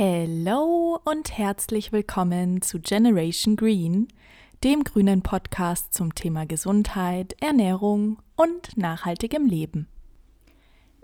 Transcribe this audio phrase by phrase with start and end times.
[0.00, 4.06] Hello und herzlich willkommen zu Generation Green,
[4.62, 9.88] dem grünen Podcast zum Thema Gesundheit, Ernährung und nachhaltigem Leben.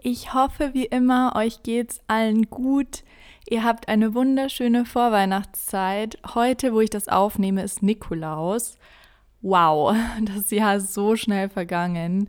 [0.01, 3.03] Ich hoffe wie immer, euch geht's allen gut.
[3.51, 6.17] Ihr habt eine wunderschöne Vorweihnachtszeit.
[6.33, 8.79] Heute, wo ich das aufnehme, ist Nikolaus.
[9.43, 9.97] Wow,
[10.37, 12.29] das Jahr ist so schnell vergangen.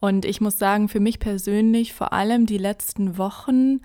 [0.00, 3.82] Und ich muss sagen, für mich persönlich, vor allem die letzten Wochen,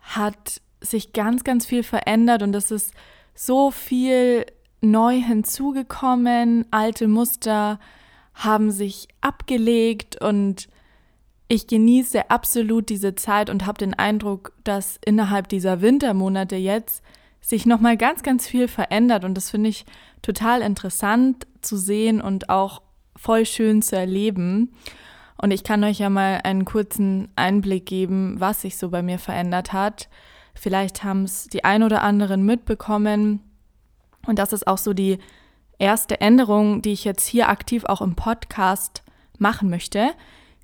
[0.00, 2.94] hat sich ganz, ganz viel verändert und es ist
[3.34, 4.46] so viel
[4.80, 6.66] neu hinzugekommen.
[6.70, 7.78] Alte Muster
[8.34, 10.68] haben sich abgelegt und
[11.48, 17.02] ich genieße absolut diese Zeit und habe den Eindruck, dass innerhalb dieser Wintermonate jetzt
[17.40, 19.84] sich noch mal ganz ganz viel verändert und das finde ich
[20.22, 22.82] total interessant zu sehen und auch
[23.16, 24.72] voll schön zu erleben.
[25.36, 29.18] Und ich kann euch ja mal einen kurzen Einblick geben, was sich so bei mir
[29.18, 30.08] verändert hat.
[30.60, 33.40] Vielleicht haben es die ein oder anderen mitbekommen.
[34.26, 35.18] Und das ist auch so die
[35.78, 39.02] erste Änderung, die ich jetzt hier aktiv auch im Podcast
[39.38, 40.10] machen möchte.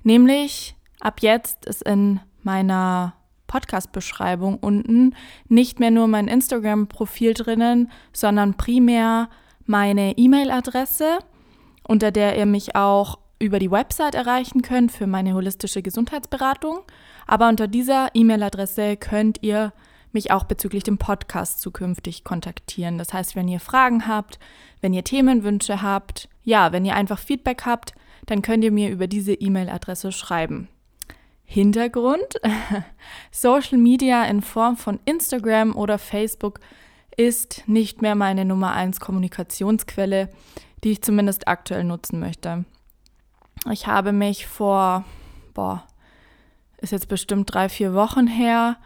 [0.03, 3.15] Nämlich ab jetzt ist in meiner
[3.47, 5.15] Podcast-Beschreibung unten
[5.47, 9.29] nicht mehr nur mein Instagram-Profil drinnen, sondern primär
[9.65, 11.17] meine E-Mail-Adresse,
[11.87, 16.81] unter der ihr mich auch über die Website erreichen könnt für meine holistische Gesundheitsberatung.
[17.25, 19.73] Aber unter dieser E-Mail-Adresse könnt ihr
[20.17, 22.97] mich auch bezüglich dem Podcast zukünftig kontaktieren.
[22.97, 24.39] Das heißt, wenn ihr Fragen habt,
[24.81, 27.93] wenn ihr Themenwünsche habt, ja, wenn ihr einfach Feedback habt,
[28.25, 30.69] dann könnt ihr mir über diese E-Mail-Adresse schreiben.
[31.45, 32.41] Hintergrund:
[33.31, 36.61] Social Media in Form von Instagram oder Facebook
[37.15, 40.29] ist nicht mehr meine Nummer 1 Kommunikationsquelle,
[40.83, 42.65] die ich zumindest aktuell nutzen möchte.
[43.71, 45.05] Ich habe mich vor,
[45.53, 45.83] boah,
[46.77, 48.77] ist jetzt bestimmt drei, vier Wochen her,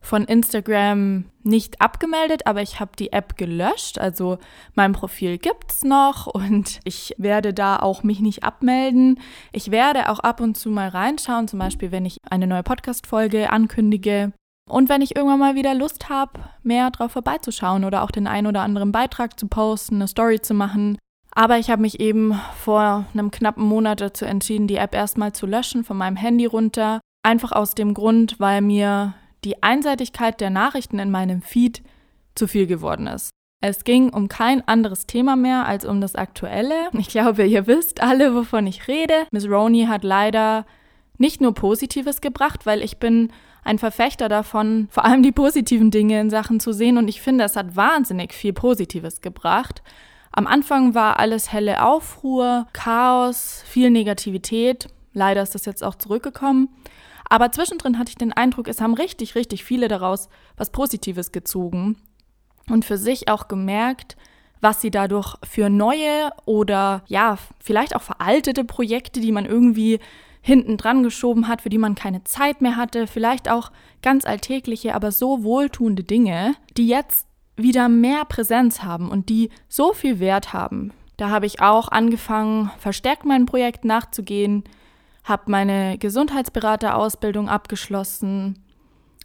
[0.00, 3.98] von Instagram nicht abgemeldet, aber ich habe die App gelöscht.
[3.98, 4.38] Also
[4.74, 9.20] mein Profil gibt es noch und ich werde da auch mich nicht abmelden.
[9.52, 13.50] Ich werde auch ab und zu mal reinschauen, zum Beispiel wenn ich eine neue Podcast-Folge
[13.50, 14.32] ankündige.
[14.68, 18.48] Und wenn ich irgendwann mal wieder Lust habe, mehr drauf vorbeizuschauen oder auch den einen
[18.48, 20.98] oder anderen Beitrag zu posten, eine Story zu machen,
[21.36, 22.34] aber ich habe mich eben
[22.64, 27.00] vor einem knappen Monat dazu entschieden, die App erstmal zu löschen von meinem Handy runter.
[27.22, 29.12] Einfach aus dem Grund, weil mir
[29.46, 31.82] die Einseitigkeit der Nachrichten in meinem Feed
[32.34, 33.30] zu viel geworden ist.
[33.62, 36.90] Es ging um kein anderes Thema mehr als um das Aktuelle.
[36.92, 39.14] Ich glaube, ihr wisst alle, wovon ich rede.
[39.30, 40.66] Miss Roney hat leider
[41.16, 43.32] nicht nur Positives gebracht, weil ich bin
[43.64, 47.44] ein Verfechter davon, vor allem die positiven Dinge in Sachen zu sehen und ich finde,
[47.44, 49.82] es hat wahnsinnig viel Positives gebracht.
[50.32, 54.88] Am Anfang war alles helle Aufruhr, Chaos, viel Negativität.
[55.14, 56.68] Leider ist das jetzt auch zurückgekommen.
[57.28, 61.96] Aber zwischendrin hatte ich den Eindruck, es haben richtig, richtig viele daraus was Positives gezogen
[62.68, 64.16] und für sich auch gemerkt,
[64.60, 70.00] was sie dadurch für neue oder ja, vielleicht auch veraltete Projekte, die man irgendwie
[70.40, 74.94] hinten dran geschoben hat, für die man keine Zeit mehr hatte, vielleicht auch ganz alltägliche,
[74.94, 77.26] aber so wohltuende Dinge, die jetzt
[77.56, 80.92] wieder mehr Präsenz haben und die so viel Wert haben.
[81.16, 84.64] Da habe ich auch angefangen, verstärkt meinem Projekt nachzugehen,
[85.26, 88.62] habe meine Gesundheitsberaterausbildung abgeschlossen,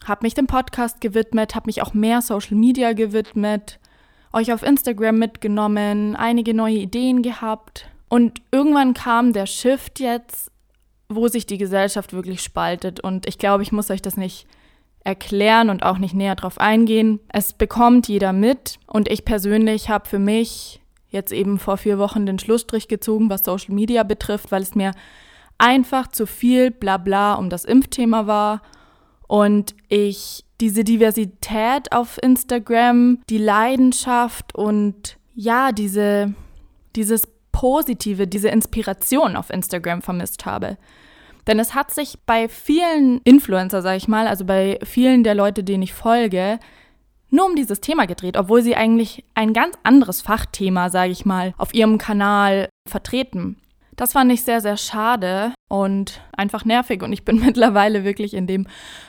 [0.04, 3.80] habe mich dem Podcast gewidmet, habe mich auch mehr Social Media gewidmet,
[4.34, 7.88] euch auf Instagram mitgenommen, einige neue Ideen gehabt.
[8.10, 10.52] Und irgendwann kam der Shift jetzt,
[11.08, 13.00] wo sich die Gesellschaft wirklich spaltet.
[13.00, 14.48] Und ich glaube, ich muss euch das nicht
[15.04, 17.20] erklären und auch nicht näher drauf eingehen.
[17.30, 22.26] Es bekommt jeder mit und ich persönlich habe für mich jetzt eben vor vier Wochen
[22.26, 24.94] den Schlussstrich gezogen, was Social Media betrifft, weil es mir
[25.62, 28.62] einfach zu viel Blabla um das Impfthema war
[29.28, 36.34] und ich diese Diversität auf Instagram, die Leidenschaft und ja, diese,
[36.96, 40.78] dieses Positive, diese Inspiration auf Instagram vermisst habe.
[41.48, 45.64] Denn es hat sich bei vielen Influencer, sag ich mal, also bei vielen der Leute,
[45.64, 46.60] denen ich folge,
[47.30, 51.54] nur um dieses Thema gedreht, obwohl sie eigentlich ein ganz anderes Fachthema, sage ich mal,
[51.58, 53.58] auf ihrem Kanal vertreten.
[54.02, 57.04] Das fand ich sehr, sehr schade und einfach nervig.
[57.04, 58.66] Und ich bin mittlerweile wirklich in dem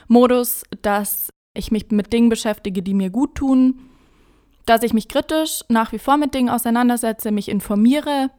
[0.07, 3.89] Modus, dass ich mich mit Dingen beschäftige, die mir gut tun,
[4.67, 8.29] dass ich mich kritisch nach wie vor mit Dingen auseinandersetze, mich informiere,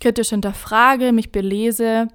[0.00, 2.08] kritisch hinterfrage, mich belese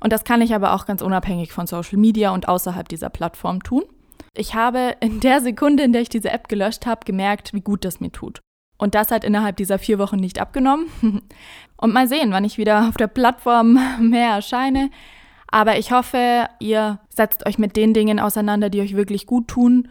[0.00, 3.62] und das kann ich aber auch ganz unabhängig von Social Media und außerhalb dieser Plattform
[3.62, 3.84] tun.
[4.34, 7.84] Ich habe in der Sekunde, in der ich diese App gelöscht habe, gemerkt, wie gut
[7.84, 8.40] das mir tut.
[8.82, 10.88] Und das hat innerhalb dieser vier Wochen nicht abgenommen.
[11.76, 14.90] Und mal sehen, wann ich wieder auf der Plattform mehr erscheine.
[15.46, 19.86] Aber ich hoffe, ihr setzt euch mit den Dingen auseinander, die euch wirklich gut tun.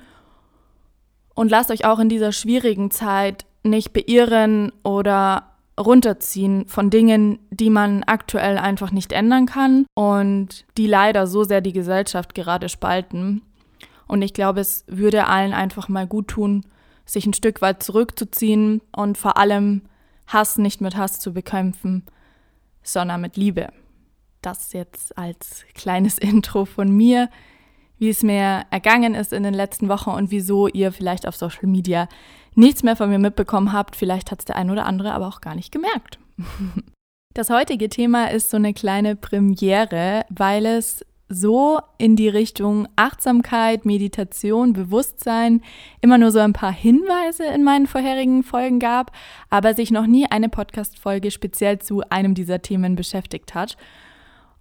[1.35, 7.69] Und lasst euch auch in dieser schwierigen Zeit nicht beirren oder runterziehen von Dingen, die
[7.69, 13.41] man aktuell einfach nicht ändern kann und die leider so sehr die Gesellschaft gerade spalten.
[14.09, 16.65] Und ich glaube, es würde allen einfach mal gut tun,
[17.12, 19.81] sich ein Stück weit zurückzuziehen und vor allem
[20.28, 22.04] Hass nicht mit Hass zu bekämpfen,
[22.84, 23.68] sondern mit Liebe.
[24.42, 27.30] Das jetzt als kleines Intro von mir,
[27.98, 31.68] wie es mir ergangen ist in den letzten Wochen und wieso ihr vielleicht auf Social
[31.68, 32.08] Media
[32.56, 33.96] nichts mehr von mir mitbekommen habt.
[33.96, 36.18] Vielleicht hat es der ein oder andere aber auch gar nicht gemerkt.
[37.34, 43.86] Das heutige Thema ist so eine kleine Premiere, weil es so in die Richtung Achtsamkeit,
[43.86, 45.62] Meditation, Bewusstsein
[46.01, 49.12] immer nur so ein paar Hinweise in meinen vorherigen Folgen gab,
[49.50, 53.78] aber sich noch nie eine Podcast-Folge speziell zu einem dieser Themen beschäftigt hat.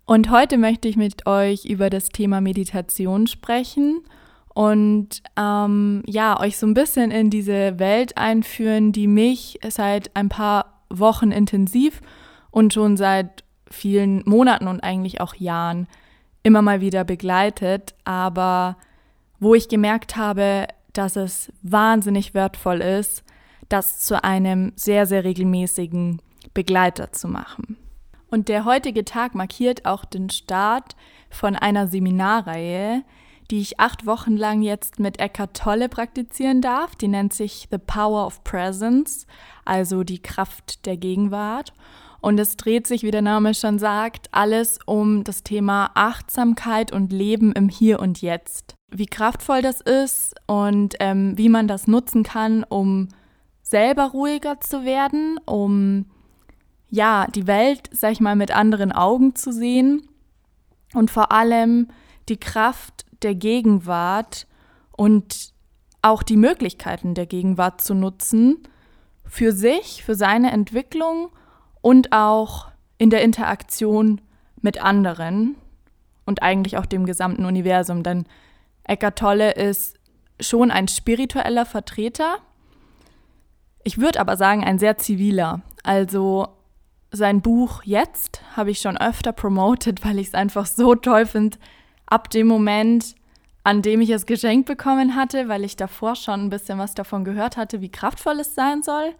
[0.06, 4.02] Und heute möchte ich mit euch über das Thema Meditation sprechen
[4.54, 10.28] und ähm, ja, euch so ein bisschen in diese Welt einführen, die mich seit ein
[10.28, 12.00] paar Wochen intensiv
[12.50, 15.86] und schon seit vielen Monaten und eigentlich auch Jahren
[16.42, 18.76] immer mal wieder begleitet, aber
[19.38, 23.24] wo ich gemerkt habe, dass es wahnsinnig wertvoll ist,
[23.68, 26.20] das zu einem sehr, sehr regelmäßigen
[26.54, 27.76] Begleiter zu machen.
[28.30, 30.96] Und der heutige Tag markiert auch den Start
[31.30, 33.02] von einer Seminarreihe,
[33.50, 36.94] die ich acht Wochen lang jetzt mit Eckhart Tolle praktizieren darf.
[36.94, 39.26] Die nennt sich The Power of Presence,
[39.64, 41.72] also die Kraft der Gegenwart.
[42.20, 47.12] Und es dreht sich, wie der Name schon sagt, alles um das Thema Achtsamkeit und
[47.12, 48.74] Leben im Hier und Jetzt.
[48.90, 53.08] Wie kraftvoll das ist und ähm, wie man das nutzen kann, um
[53.62, 56.06] selber ruhiger zu werden, um
[56.90, 60.08] ja die Welt, sag ich mal, mit anderen Augen zu sehen
[60.92, 61.88] und vor allem
[62.28, 64.46] die Kraft der Gegenwart
[64.96, 65.52] und
[66.02, 68.58] auch die Möglichkeiten der Gegenwart zu nutzen
[69.24, 71.30] für sich, für seine Entwicklung
[71.80, 72.68] und auch
[72.98, 74.20] in der Interaktion
[74.60, 75.56] mit anderen
[76.26, 78.02] und eigentlich auch dem gesamten Universum.
[78.02, 78.26] Denn
[78.84, 79.98] Eckart Tolle ist
[80.40, 82.38] schon ein spiritueller Vertreter.
[83.82, 85.62] Ich würde aber sagen, ein sehr ziviler.
[85.82, 86.48] Also
[87.10, 91.58] sein Buch Jetzt habe ich schon öfter promotet, weil ich es einfach so toll finde.
[92.06, 93.14] Ab dem Moment,
[93.64, 97.24] an dem ich es geschenkt bekommen hatte, weil ich davor schon ein bisschen was davon
[97.24, 99.14] gehört hatte, wie kraftvoll es sein soll.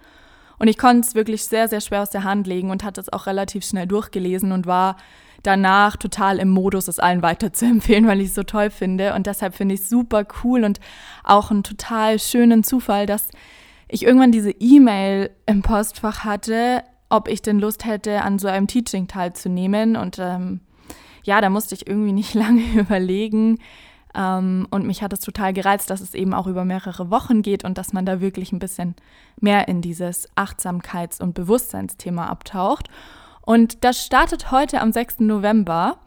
[0.60, 3.10] Und ich konnte es wirklich sehr, sehr schwer aus der Hand legen und hatte es
[3.10, 4.96] auch relativ schnell durchgelesen und war
[5.42, 9.14] danach total im Modus, es allen weiterzuempfehlen, weil ich es so toll finde.
[9.14, 10.78] Und deshalb finde ich es super cool und
[11.24, 13.30] auch einen total schönen Zufall, dass
[13.88, 18.66] ich irgendwann diese E-Mail im Postfach hatte, ob ich denn Lust hätte, an so einem
[18.66, 19.96] Teaching teilzunehmen.
[19.96, 20.60] Und ähm,
[21.24, 23.60] ja, da musste ich irgendwie nicht lange überlegen,
[24.14, 27.64] ähm, und mich hat es total gereizt, dass es eben auch über mehrere Wochen geht
[27.64, 28.94] und dass man da wirklich ein bisschen
[29.40, 32.88] mehr in dieses Achtsamkeits- und Bewusstseinsthema abtaucht.
[33.42, 35.20] Und das startet heute am 6.
[35.20, 35.98] November.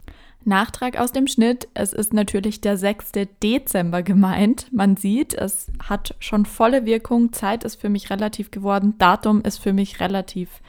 [0.46, 1.68] Nachtrag aus dem Schnitt.
[1.72, 3.12] Es ist natürlich der 6.
[3.42, 4.72] Dezember gemeint.
[4.72, 7.32] Man sieht, es hat schon volle Wirkung.
[7.32, 8.94] Zeit ist für mich relativ geworden.
[8.98, 10.60] Datum ist für mich relativ.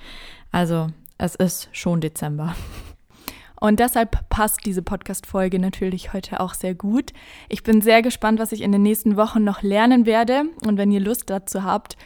[0.52, 0.88] Also,
[1.18, 2.56] es ist schon Dezember.
[3.66, 7.14] Und deshalb passt diese Podcast-Folge natürlich heute auch sehr gut.
[7.50, 10.44] Ich bin sehr gespannt, was ich in den nächsten Wochen noch lernen werde.
[10.68, 11.98] Und wenn ihr Lust dazu habt,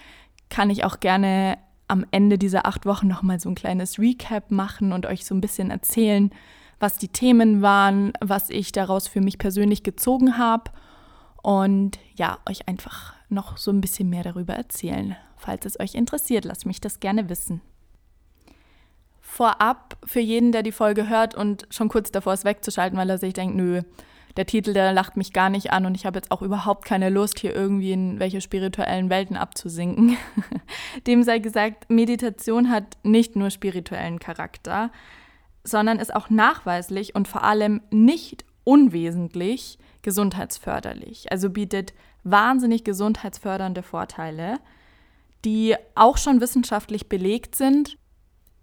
[0.47, 1.57] kann ich auch gerne
[1.89, 5.41] am Ende dieser acht Wochen nochmal so ein kleines Recap machen und euch so ein
[5.41, 6.31] bisschen erzählen,
[6.79, 10.71] was die Themen waren, was ich daraus für mich persönlich gezogen habe.
[11.43, 15.17] Und ja, euch einfach noch so ein bisschen mehr darüber erzählen.
[15.35, 17.59] Falls es euch interessiert, lasst mich das gerne wissen
[19.39, 23.17] vorab für jeden, der die Folge hört und schon kurz davor ist wegzuschalten, weil er
[23.17, 23.83] sich denkt, nö,
[24.35, 27.09] der Titel, der lacht mich gar nicht an und ich habe jetzt auch überhaupt keine
[27.09, 30.17] Lust, hier irgendwie in welche spirituellen Welten abzusinken.
[31.07, 34.91] Dem sei gesagt, Meditation hat nicht nur spirituellen Charakter,
[35.63, 41.31] sondern ist auch nachweislich und vor allem nicht unwesentlich gesundheitsförderlich.
[41.31, 41.93] Also bietet
[42.25, 44.59] wahnsinnig gesundheitsfördernde Vorteile,
[45.45, 47.97] die auch schon wissenschaftlich belegt sind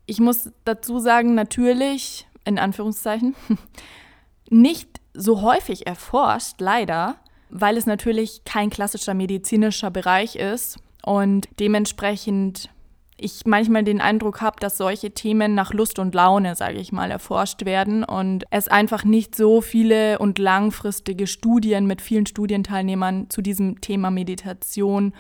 [0.07, 3.35] ich muss dazu sagen, natürlich, in Anführungszeichen,
[4.51, 7.17] nicht so häufig erforscht, leider,
[7.51, 12.71] weil es natürlich kein klassischer medizinischer Bereich ist und dementsprechend
[13.19, 17.11] ich manchmal den Eindruck habe, dass solche Themen nach Lust und Laune, sage ich mal,
[17.11, 23.41] erforscht werden und es einfach nicht so viele und langfristige Studien mit vielen Studienteilnehmern zu
[23.41, 25.15] diesem Thema Meditation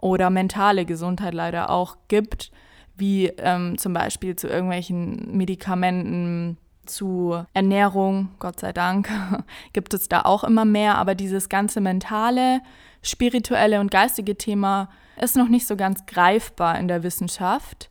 [0.00, 2.52] oder mentale Gesundheit leider auch gibt
[3.00, 9.08] wie ähm, zum Beispiel zu irgendwelchen Medikamenten, zu Ernährung, Gott sei Dank,
[9.72, 12.60] gibt es da auch immer mehr, aber dieses ganze mentale,
[13.02, 14.88] spirituelle und geistige Thema
[15.20, 17.90] ist noch nicht so ganz greifbar in der Wissenschaft.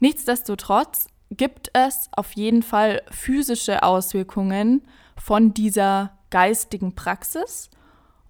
[0.00, 4.82] Nichtsdestotrotz gibt es auf jeden Fall physische Auswirkungen
[5.16, 7.70] von dieser geistigen Praxis.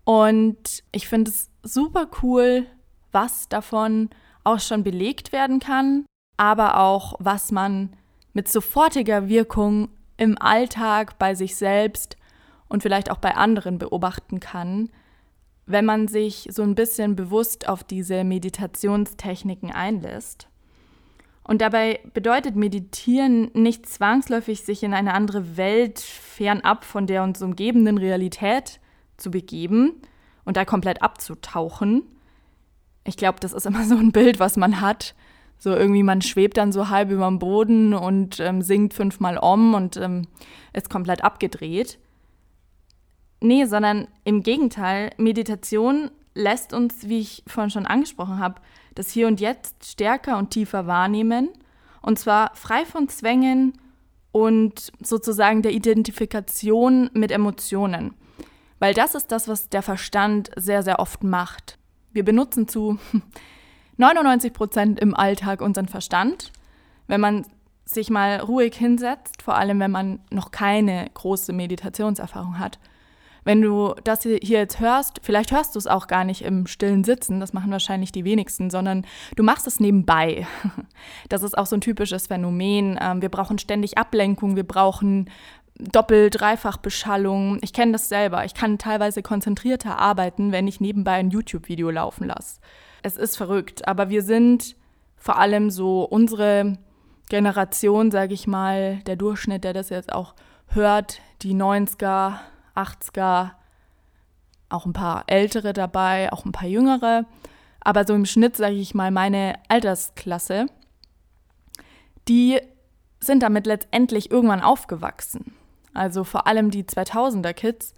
[0.05, 2.67] Und ich finde es super cool,
[3.13, 4.11] was davon
[4.47, 7.91] auch schon belegt werden kann, aber auch was man
[8.33, 12.17] mit sofortiger Wirkung im Alltag bei sich selbst
[12.69, 14.91] und vielleicht auch bei anderen beobachten kann,
[15.67, 20.49] wenn man sich so ein bisschen bewusst auf diese Meditationstechniken einlässt.
[21.43, 27.41] Und dabei bedeutet Meditieren nicht zwangsläufig, sich in eine andere Welt fernab von der uns
[27.41, 28.81] umgebenden Realität
[29.17, 30.03] zu begeben
[30.45, 32.03] und da komplett abzutauchen.
[33.07, 35.15] Ich glaube, das ist immer so ein Bild, was man hat.
[35.59, 39.75] So irgendwie, man schwebt dann so halb über dem Boden und ähm, singt fünfmal um
[39.75, 40.27] und ähm,
[40.75, 41.99] ist komplett abgedreht.
[43.41, 48.61] Nee, sondern im Gegenteil, Meditation lässt uns, wie ich vorhin schon angesprochen habe,
[48.95, 51.49] das Hier und Jetzt stärker und tiefer wahrnehmen.
[52.03, 53.73] Und zwar frei von Zwängen
[54.33, 58.15] und sozusagen der Identifikation mit Emotionen.
[58.79, 61.79] Weil das ist das, was der Verstand sehr, sehr oft macht.
[62.17, 62.99] Wir benutzen zu
[63.99, 66.51] 99 Prozent im Alltag unseren Verstand.
[67.09, 67.45] Wenn man
[67.85, 72.79] sich mal ruhig hinsetzt, vor allem wenn man noch keine große Meditationserfahrung hat,
[73.45, 77.05] wenn du das hier jetzt hörst, vielleicht hörst du es auch gar nicht im stillen
[77.05, 79.07] Sitzen, das machen wahrscheinlich die wenigsten, sondern
[79.37, 80.47] du machst es nebenbei.
[81.29, 82.99] Das ist auch so ein typisches Phänomen.
[83.01, 85.29] Ähm, wir brauchen ständig Ablenkung, wir brauchen
[85.79, 87.59] Doppel-, Dreifach-Beschallung.
[87.63, 88.45] Ich kenne das selber.
[88.45, 92.61] Ich kann teilweise konzentrierter arbeiten, wenn ich nebenbei ein YouTube-Video laufen lasse.
[93.03, 94.77] Es ist verrückt, aber wir sind
[95.17, 96.79] vor allem so unsere
[97.29, 100.35] Generation, sage ich mal, der Durchschnitt, der das jetzt auch
[100.69, 102.39] hört, die 90er,
[102.75, 103.51] 80er,
[104.69, 107.25] auch ein paar ältere dabei, auch ein paar jüngere.
[107.81, 110.67] Aber so im Schnitt, sage ich mal, meine Altersklasse,
[112.29, 112.61] die
[113.21, 115.56] sind damit letztendlich irgendwann aufgewachsen.
[115.97, 117.95] Also vor allem die 2000er Kids,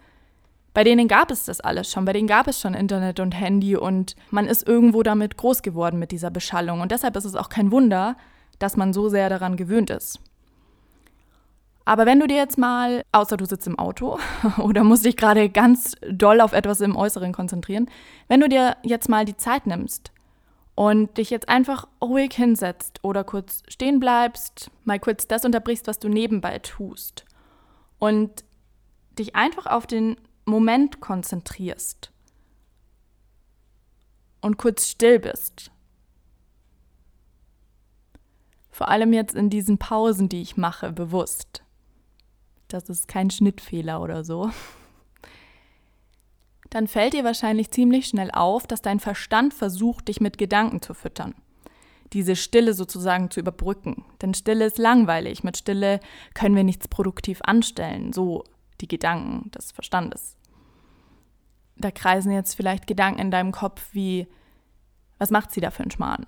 [0.73, 3.75] bei denen gab es das alles schon, bei denen gab es schon Internet und Handy
[3.75, 6.81] und man ist irgendwo damit groß geworden mit dieser Beschallung.
[6.81, 8.15] Und deshalb ist es auch kein Wunder,
[8.59, 10.19] dass man so sehr daran gewöhnt ist.
[11.85, 14.19] Aber wenn du dir jetzt mal, außer du sitzt im Auto
[14.59, 17.89] oder musst dich gerade ganz doll auf etwas im Äußeren konzentrieren,
[18.27, 20.11] wenn du dir jetzt mal die Zeit nimmst
[20.75, 25.99] und dich jetzt einfach ruhig hinsetzt oder kurz stehen bleibst, mal kurz das unterbrichst, was
[25.99, 27.25] du nebenbei tust
[27.99, 28.43] und
[29.17, 30.15] dich einfach auf den
[30.45, 32.11] Moment konzentrierst
[34.41, 35.71] und kurz still bist.
[38.71, 41.63] Vor allem jetzt in diesen Pausen, die ich mache, bewusst.
[42.69, 44.51] Das ist kein Schnittfehler oder so.
[46.69, 50.93] Dann fällt dir wahrscheinlich ziemlich schnell auf, dass dein Verstand versucht, dich mit Gedanken zu
[50.93, 51.33] füttern.
[52.13, 54.05] Diese Stille sozusagen zu überbrücken.
[54.21, 55.43] Denn Stille ist langweilig.
[55.43, 55.99] Mit Stille
[56.33, 58.13] können wir nichts produktiv anstellen.
[58.13, 58.43] So
[58.81, 60.35] die Gedanken des Verstandes.
[61.75, 64.27] Da kreisen jetzt vielleicht Gedanken in deinem Kopf wie,
[65.17, 66.25] was macht sie da für einen Schmarrn?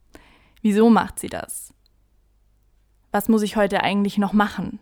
[0.62, 1.74] Wieso macht sie das?
[3.10, 4.80] Was muss ich heute eigentlich noch machen?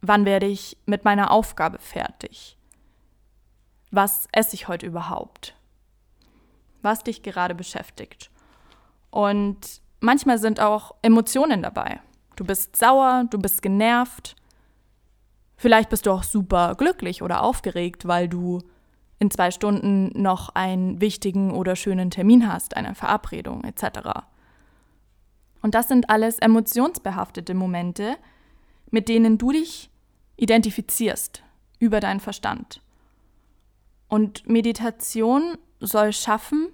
[0.00, 2.56] Wann werde ich mit meiner Aufgabe fertig?
[3.90, 5.54] Was esse ich heute überhaupt?
[6.82, 8.30] Was dich gerade beschäftigt?
[9.10, 12.00] Und manchmal sind auch Emotionen dabei.
[12.36, 14.36] Du bist sauer, du bist genervt.
[15.56, 18.62] Vielleicht bist du auch super glücklich oder aufgeregt, weil du
[19.18, 24.22] in zwei Stunden noch einen wichtigen oder schönen Termin hast, eine Verabredung etc.
[25.60, 28.16] Und das sind alles emotionsbehaftete Momente,
[28.90, 29.90] mit denen du dich
[30.36, 31.42] identifizierst
[31.78, 32.80] über deinen Verstand.
[34.08, 36.68] Und Meditation soll schaffen,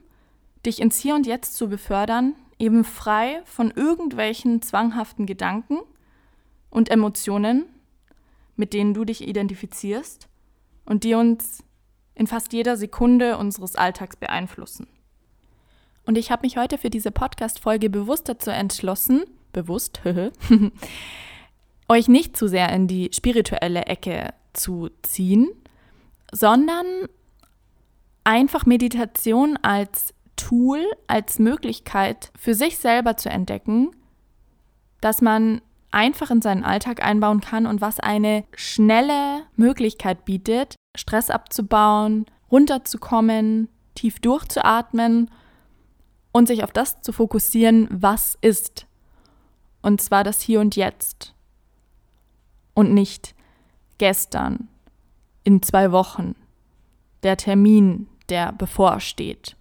[0.65, 5.79] dich ins Hier und Jetzt zu befördern, eben frei von irgendwelchen zwanghaften Gedanken
[6.71, 7.67] und Emotionen,
[8.57, 10.29] mit denen du dich identifizierst
[10.85, 11.63] und die uns
[12.15, 14.87] in fast jeder Sekunde unseres Alltags beeinflussen.
[16.07, 20.01] Und ich habe mich heute für diese Podcast-Folge bewusst dazu entschlossen, bewusst,
[21.89, 25.49] euch nicht zu sehr in die spirituelle Ecke zu ziehen,
[26.33, 26.87] sondern
[28.27, 33.93] einfach Meditation als Tool, als Möglichkeit für sich selber zu entdecken,
[35.01, 41.31] dass man einfach in seinen Alltag einbauen kann und was eine schnelle Möglichkeit bietet, Stress
[41.31, 45.31] abzubauen, runterzukommen, tief durchzuatmen
[46.33, 48.87] und sich auf das zu fokussieren, was ist.
[49.83, 51.33] Und zwar das Hier und Jetzt.
[52.75, 53.35] Und nicht
[53.99, 54.69] gestern,
[55.45, 56.35] in zwei Wochen,
[57.23, 59.57] der Termin, der bevorsteht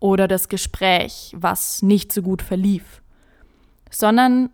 [0.00, 3.02] oder das Gespräch, was nicht so gut verlief,
[3.90, 4.50] sondern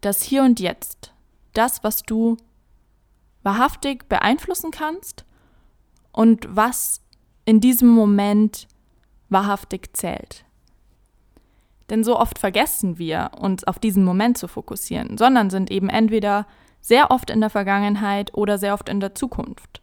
[0.00, 1.12] das Hier und Jetzt,
[1.54, 2.36] das, was du
[3.42, 5.24] wahrhaftig beeinflussen kannst
[6.12, 7.00] und was
[7.44, 8.68] in diesem Moment
[9.28, 10.44] wahrhaftig zählt.
[11.90, 16.46] Denn so oft vergessen wir, uns auf diesen Moment zu fokussieren, sondern sind eben entweder
[16.80, 19.82] sehr oft in der Vergangenheit oder sehr oft in der Zukunft.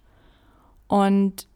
[0.88, 1.49] Und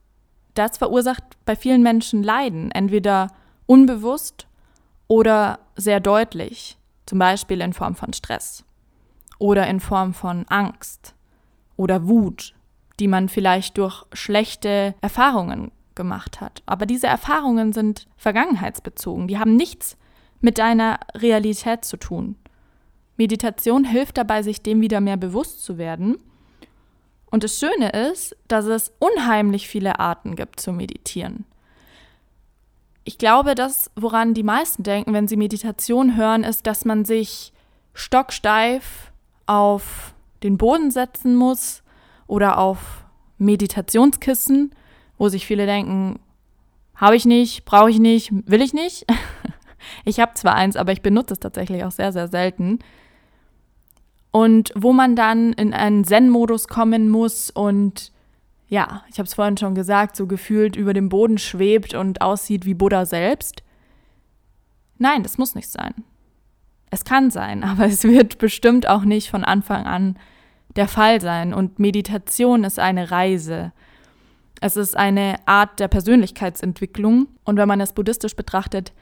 [0.54, 3.30] das verursacht bei vielen Menschen Leiden, entweder
[3.66, 4.48] unbewusst
[5.08, 8.64] oder sehr deutlich, zum Beispiel in Form von Stress
[9.40, 11.16] oder in Form von Angst
[11.76, 12.54] oder Wut,
[13.00, 16.64] die man vielleicht durch schlechte Erfahrungen gemacht hat.
[16.66, 19.98] Aber diese Erfahrungen sind vergangenheitsbezogen, die haben nichts
[20.42, 22.36] mit deiner Realität zu tun.
[23.18, 26.18] Meditation hilft dabei, sich dem wieder mehr bewusst zu werden.
[27.34, 31.46] Und das Schöne ist, dass es unheimlich viele Arten gibt zu meditieren.
[33.06, 37.52] Ich glaube, das, woran die meisten denken, wenn sie Meditation hören, ist, dass man sich
[37.96, 39.12] stocksteif
[39.48, 40.14] auf
[40.44, 41.82] den Boden setzen muss
[42.28, 43.04] oder auf
[43.40, 44.76] Meditationskissen,
[45.18, 46.20] wo sich viele denken,
[46.94, 49.08] habe ich nicht, brauche ich nicht, will ich nicht.
[50.06, 52.78] ich habe zwar eins, aber ich benutze es tatsächlich auch sehr, sehr selten.
[54.36, 58.12] Und wo man dann in einen Zen-Modus kommen muss und
[58.68, 62.66] ja, ich habe es vorhin schon gesagt, so gefühlt über dem Boden schwebt und aussieht
[62.66, 63.62] wie Buddha selbst.
[64.98, 65.94] Nein, das muss nicht sein.
[66.90, 70.18] Es kann sein, aber es wird bestimmt auch nicht von Anfang an
[70.76, 71.54] der Fall sein.
[71.54, 73.72] Und Meditation ist eine Reise.
[74.62, 77.28] Es ist eine Art der Persönlichkeitsentwicklung.
[77.44, 78.94] Und wenn man es buddhistisch betrachtet,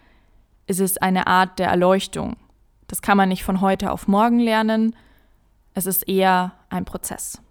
[0.67, 2.35] ist es eine Art der Erleuchtung.
[2.87, 4.93] Das kann man nicht von heute auf morgen lernen.
[5.73, 7.41] Es ist eher ein Prozess.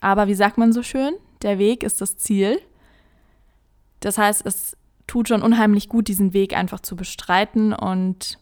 [0.00, 1.14] Aber wie sagt man so schön?
[1.42, 2.60] Der Weg ist das Ziel.
[4.00, 4.76] Das heißt, es
[5.06, 7.72] tut schon unheimlich gut, diesen Weg einfach zu bestreiten.
[7.72, 8.38] Und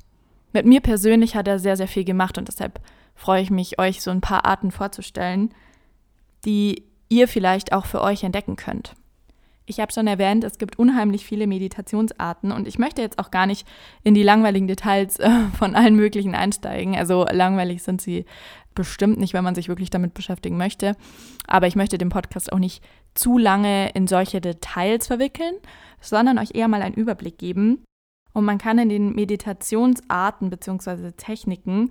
[0.53, 2.39] mit mir persönlich hat er sehr, sehr viel gemacht.
[2.39, 2.81] Und deshalb
[3.15, 5.55] freue ich mich, euch so ein paar Arten vorzustellen,
[6.45, 8.95] die ihr vielleicht auch für euch entdecken könnt.
[9.69, 13.47] Ich habe schon erwähnt, es gibt unheimlich viele Meditationsarten und ich möchte jetzt auch gar
[13.47, 13.67] nicht
[14.05, 16.97] in die langweiligen Details äh, von allen möglichen einsteigen.
[16.97, 18.25] Also langweilig sind sie
[18.77, 20.97] bestimmt nicht, wenn man sich wirklich damit beschäftigen möchte.
[21.49, 25.55] Aber ich möchte den Podcast auch nicht zu lange in solche Details verwickeln,
[26.01, 27.85] sondern euch eher mal einen Überblick geben.
[28.33, 31.13] Und man kann in den Meditationsarten bzw.
[31.13, 31.91] Techniken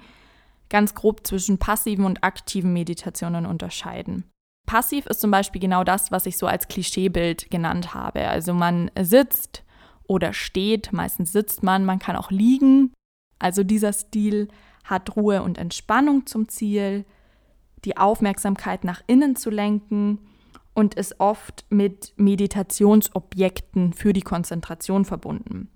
[0.69, 4.23] ganz grob zwischen passiven und aktiven Meditationen unterscheiden.
[4.65, 8.27] Passiv ist zum Beispiel genau das, was ich so als Klischeebild genannt habe.
[8.27, 9.63] Also man sitzt
[10.07, 12.93] oder steht, meistens sitzt man, man kann auch liegen.
[13.39, 14.47] Also dieser Stil
[14.83, 17.05] hat Ruhe und Entspannung zum Ziel,
[17.85, 20.19] die Aufmerksamkeit nach innen zu lenken
[20.73, 25.69] und ist oft mit Meditationsobjekten für die Konzentration verbunden.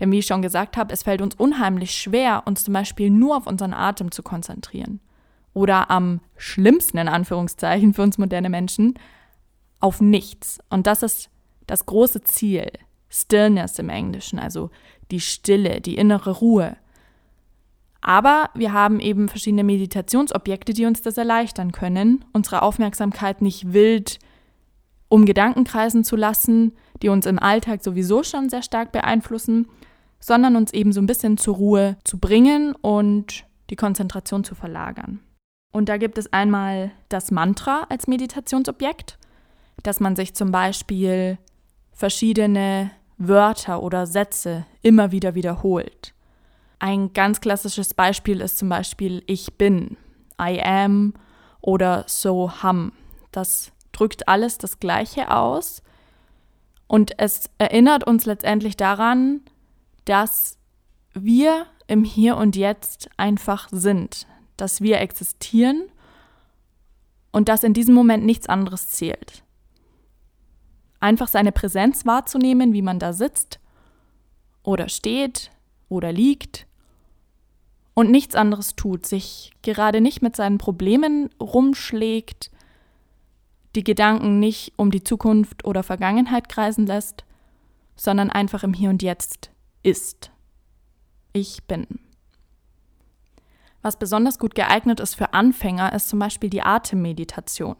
[0.00, 3.36] Denn wie ich schon gesagt habe, es fällt uns unheimlich schwer, uns zum Beispiel nur
[3.36, 5.00] auf unseren Atem zu konzentrieren.
[5.56, 8.98] Oder am schlimmsten in Anführungszeichen für uns moderne Menschen,
[9.80, 10.58] auf nichts.
[10.68, 11.30] Und das ist
[11.66, 12.70] das große Ziel.
[13.08, 14.68] Stillness im Englischen, also
[15.10, 16.76] die Stille, die innere Ruhe.
[18.02, 24.18] Aber wir haben eben verschiedene Meditationsobjekte, die uns das erleichtern können, unsere Aufmerksamkeit nicht wild
[25.08, 29.68] um Gedanken kreisen zu lassen, die uns im Alltag sowieso schon sehr stark beeinflussen,
[30.20, 35.20] sondern uns eben so ein bisschen zur Ruhe zu bringen und die Konzentration zu verlagern.
[35.76, 39.18] Und da gibt es einmal das Mantra als Meditationsobjekt,
[39.82, 41.36] dass man sich zum Beispiel
[41.92, 46.14] verschiedene Wörter oder Sätze immer wieder wiederholt.
[46.78, 49.98] Ein ganz klassisches Beispiel ist zum Beispiel Ich bin,
[50.40, 51.12] I am
[51.60, 52.92] oder So ham.
[53.30, 55.82] Das drückt alles das Gleiche aus
[56.86, 59.42] und es erinnert uns letztendlich daran,
[60.06, 60.56] dass
[61.12, 65.84] wir im Hier und Jetzt einfach sind, dass wir existieren
[67.32, 69.42] und dass in diesem Moment nichts anderes zählt.
[71.00, 73.60] Einfach seine Präsenz wahrzunehmen, wie man da sitzt
[74.62, 75.50] oder steht
[75.88, 76.66] oder liegt
[77.94, 82.50] und nichts anderes tut, sich gerade nicht mit seinen Problemen rumschlägt,
[83.74, 87.24] die Gedanken nicht um die Zukunft oder Vergangenheit kreisen lässt,
[87.96, 89.50] sondern einfach im Hier und Jetzt
[89.82, 90.30] ist.
[91.32, 91.86] Ich bin.
[93.86, 97.76] Was besonders gut geeignet ist für Anfänger, ist zum Beispiel die Atemmeditation,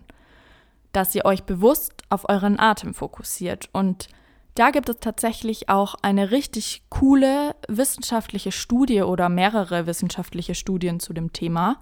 [0.92, 4.06] dass ihr euch bewusst auf euren Atem fokussiert und
[4.54, 11.12] Da gibt es tatsächlich auch eine richtig coole wissenschaftliche Studie oder mehrere wissenschaftliche Studien zu
[11.12, 11.80] dem Thema.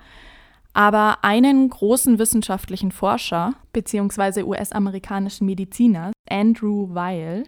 [0.73, 4.43] Aber einen großen wissenschaftlichen Forscher bzw.
[4.45, 7.45] US-amerikanischen Mediziner, Andrew Weil,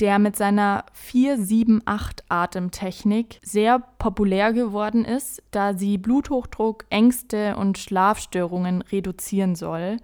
[0.00, 9.54] der mit seiner 4-7-8-Atemtechnik sehr populär geworden ist, da sie Bluthochdruck, Ängste und Schlafstörungen reduzieren
[9.54, 9.98] soll.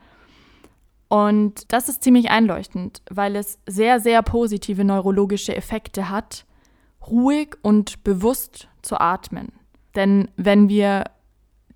[1.08, 6.44] Und das ist ziemlich einleuchtend, weil es sehr, sehr positive neurologische Effekte hat,
[7.06, 9.52] ruhig und bewusst zu atmen.
[9.94, 11.04] Denn wenn wir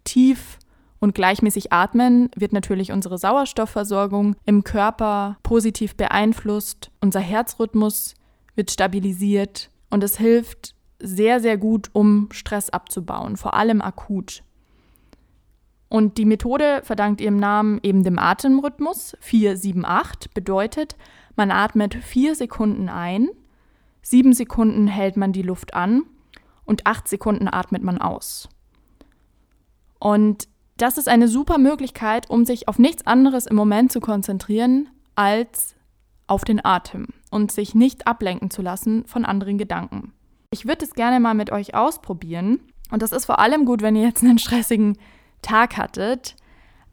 [0.04, 0.58] tief
[1.00, 8.14] und gleichmäßig atmen, wird natürlich unsere Sauerstoffversorgung im Körper positiv beeinflusst, unser Herzrhythmus
[8.54, 14.42] wird stabilisiert und es hilft sehr, sehr gut, um Stress abzubauen, vor allem akut.
[15.88, 19.16] Und die Methode verdankt ihrem Namen eben dem Atemrhythmus.
[19.20, 20.96] 478 bedeutet,
[21.34, 23.28] man atmet vier Sekunden ein,
[24.02, 26.04] sieben Sekunden hält man die Luft an
[26.64, 28.48] und acht Sekunden atmet man aus.
[29.98, 30.46] Und
[30.80, 35.74] das ist eine super Möglichkeit, um sich auf nichts anderes im Moment zu konzentrieren als
[36.26, 40.12] auf den Atem und sich nicht ablenken zu lassen von anderen Gedanken.
[40.50, 42.60] Ich würde es gerne mal mit euch ausprobieren.
[42.90, 44.98] Und das ist vor allem gut, wenn ihr jetzt einen stressigen
[45.42, 46.36] Tag hattet.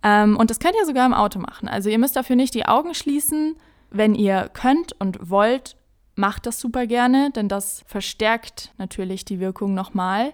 [0.04, 1.68] Ähm, und das könnt ihr sogar im Auto machen.
[1.68, 3.56] Also ihr müsst dafür nicht die Augen schließen.
[3.90, 5.76] Wenn ihr könnt und wollt,
[6.16, 10.34] macht das super gerne, denn das verstärkt natürlich die Wirkung nochmal.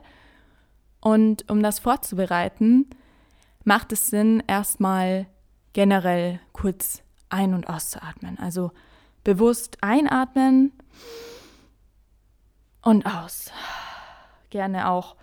[0.99, 2.87] Und um das vorzubereiten,
[3.63, 5.27] macht es Sinn, erstmal
[5.73, 8.37] generell kurz ein- und auszuatmen.
[8.39, 8.71] Also
[9.23, 10.71] bewusst einatmen
[12.81, 13.51] und aus.
[14.49, 15.15] Gerne auch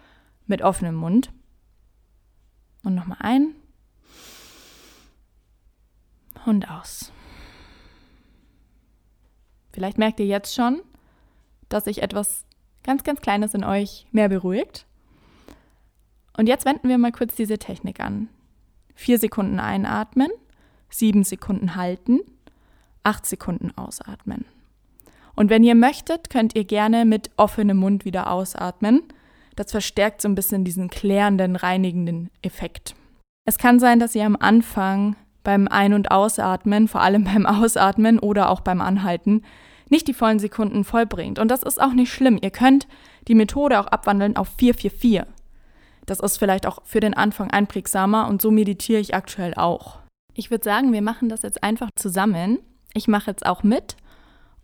[0.46, 1.32] mit offenem Mund.
[2.82, 3.54] Und nochmal ein
[6.46, 7.12] und aus.
[9.72, 10.82] Vielleicht merkt ihr jetzt schon,
[11.68, 12.44] dass sich etwas
[12.82, 14.86] ganz, ganz Kleines in euch mehr beruhigt.
[16.40, 18.28] Und jetzt wenden wir mal kurz diese Technik an.
[18.94, 20.30] Vier Sekunden einatmen,
[20.88, 22.20] sieben Sekunden halten,
[23.04, 24.44] acht Sekunden ausatmen.
[25.36, 29.02] Und wenn ihr möchtet, könnt ihr gerne mit offenem Mund wieder ausatmen
[29.60, 32.94] das verstärkt so ein bisschen diesen klärenden, reinigenden Effekt.
[33.46, 38.18] Es kann sein, dass ihr am Anfang beim Ein- und Ausatmen, vor allem beim Ausatmen
[38.18, 39.42] oder auch beim Anhalten,
[39.88, 41.38] nicht die vollen Sekunden vollbringt.
[41.38, 42.38] Und das ist auch nicht schlimm.
[42.40, 42.86] Ihr könnt
[43.28, 45.26] die Methode auch abwandeln auf 444.
[46.10, 50.00] Das ist vielleicht auch für den Anfang einprägsamer und so meditiere ich aktuell auch.
[50.34, 52.58] Ich würde sagen, wir machen das jetzt einfach zusammen.
[52.94, 53.96] Ich mache jetzt auch mit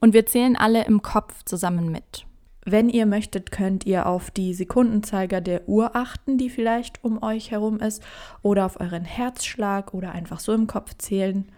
[0.00, 2.26] und wir zählen alle im Kopf zusammen mit.
[2.64, 7.52] Wenn ihr möchtet, könnt ihr auf die Sekundenzeiger der Uhr achten, die vielleicht um euch
[7.52, 8.02] herum ist,
[8.42, 11.52] oder auf euren Herzschlag oder einfach so im Kopf zählen.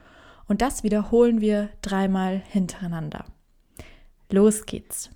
[0.48, 3.24] Und das wiederholen wir dreimal hintereinander.
[4.30, 5.08] Los geht's.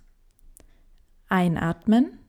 [1.28, 2.20] Einatmen.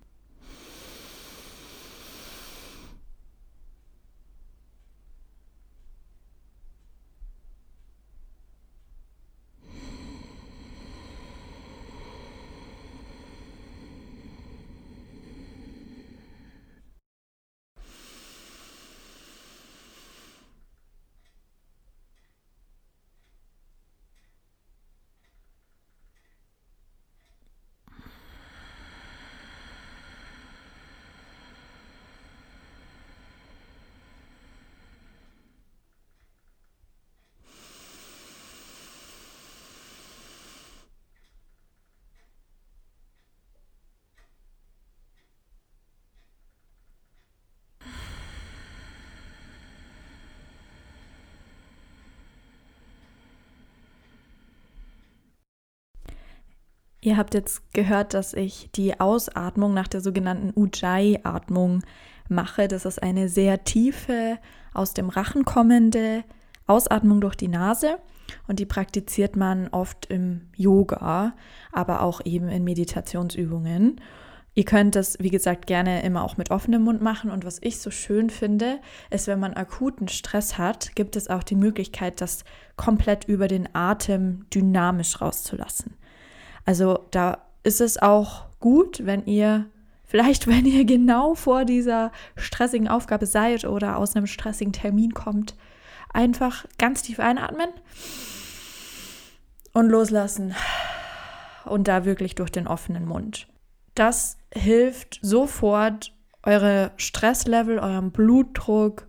[57.03, 61.83] Ihr habt jetzt gehört, dass ich die Ausatmung nach der sogenannten Ujjayi-Atmung
[62.29, 62.69] mache.
[62.69, 64.39] Das ist eine sehr tiefe,
[64.73, 66.23] aus dem Rachen kommende
[66.65, 67.97] Ausatmung durch die Nase.
[68.47, 71.33] Und die praktiziert man oft im Yoga,
[71.73, 73.99] aber auch eben in Meditationsübungen.
[74.55, 77.31] Ihr könnt das, wie gesagt, gerne immer auch mit offenem Mund machen.
[77.31, 81.43] Und was ich so schön finde, ist, wenn man akuten Stress hat, gibt es auch
[81.43, 82.45] die Möglichkeit, das
[82.77, 85.97] komplett über den Atem dynamisch rauszulassen.
[86.65, 89.65] Also da ist es auch gut, wenn ihr
[90.06, 95.56] vielleicht, wenn ihr genau vor dieser stressigen Aufgabe seid oder aus einem stressigen Termin kommt,
[96.13, 97.69] einfach ganz tief einatmen
[99.73, 100.56] und loslassen.
[101.65, 103.47] Und da wirklich durch den offenen Mund.
[103.95, 109.08] Das hilft sofort, eure Stresslevel, euren Blutdruck,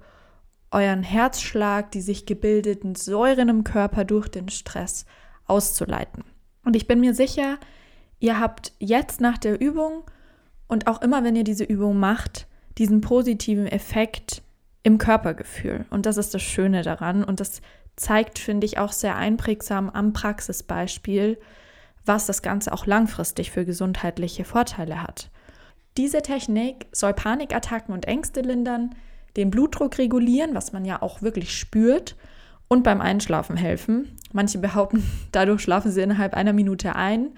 [0.70, 5.04] euren Herzschlag, die sich gebildeten Säuren im Körper durch den Stress
[5.46, 6.24] auszuleiten.
[6.64, 7.58] Und ich bin mir sicher,
[8.20, 10.02] ihr habt jetzt nach der Übung
[10.66, 12.46] und auch immer, wenn ihr diese Übung macht,
[12.78, 14.42] diesen positiven Effekt
[14.82, 15.86] im Körpergefühl.
[15.90, 17.24] Und das ist das Schöne daran.
[17.24, 17.60] Und das
[17.96, 21.38] zeigt, finde ich, auch sehr einprägsam am Praxisbeispiel,
[22.04, 25.30] was das Ganze auch langfristig für gesundheitliche Vorteile hat.
[25.96, 28.94] Diese Technik soll Panikattacken und Ängste lindern,
[29.36, 32.16] den Blutdruck regulieren, was man ja auch wirklich spürt,
[32.74, 34.16] und beim Einschlafen helfen.
[34.32, 37.30] Manche behaupten, dadurch schlafen sie innerhalb einer Minute ein.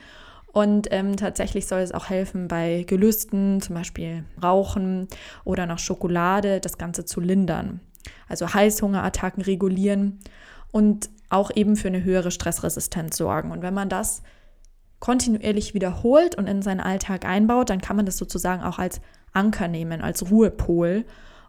[0.52, 5.06] Und ähm, tatsächlich soll es auch helfen bei Gelüsten, zum Beispiel Rauchen
[5.44, 7.80] oder nach Schokolade, das Ganze zu lindern.
[8.26, 10.20] Also Heißhungerattacken regulieren
[10.72, 13.50] und auch eben für eine höhere Stressresistenz sorgen.
[13.50, 14.22] Und wenn man das
[14.98, 19.02] kontinuierlich wiederholt und in seinen Alltag einbaut, dann kann man das sozusagen auch als
[19.34, 21.04] Anker nehmen, als Ruhepol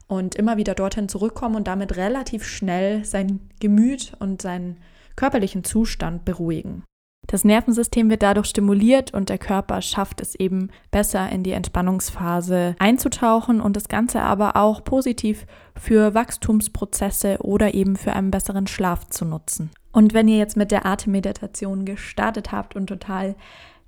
[0.07, 4.77] und immer wieder dorthin zurückkommen und damit relativ schnell sein Gemüt und seinen
[5.15, 6.83] körperlichen Zustand beruhigen.
[7.25, 12.75] Das Nervensystem wird dadurch stimuliert und der Körper schafft es eben besser in die Entspannungsphase
[12.79, 15.45] einzutauchen und das Ganze aber auch positiv
[15.77, 19.71] für Wachstumsprozesse oder eben für einen besseren Schlaf zu nutzen.
[19.91, 23.35] Und wenn ihr jetzt mit der Atemmeditation gestartet habt und total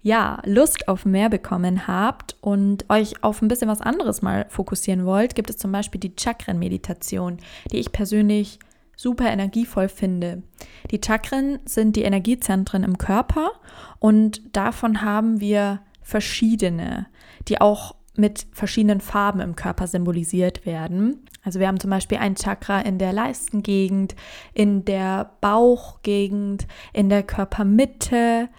[0.01, 5.05] ja, Lust auf mehr bekommen habt und euch auf ein bisschen was anderes mal fokussieren
[5.05, 7.37] wollt, gibt es zum Beispiel die Chakren-Meditation,
[7.71, 8.59] die ich persönlich
[8.95, 10.43] super energievoll finde.
[10.91, 13.51] Die Chakren sind die Energiezentren im Körper
[13.99, 17.07] und davon haben wir verschiedene,
[17.47, 21.25] die auch mit verschiedenen Farben im Körper symbolisiert werden.
[21.43, 24.15] Also wir haben zum Beispiel ein Chakra in der Leistengegend,
[24.53, 28.49] in der Bauchgegend, in der Körpermitte,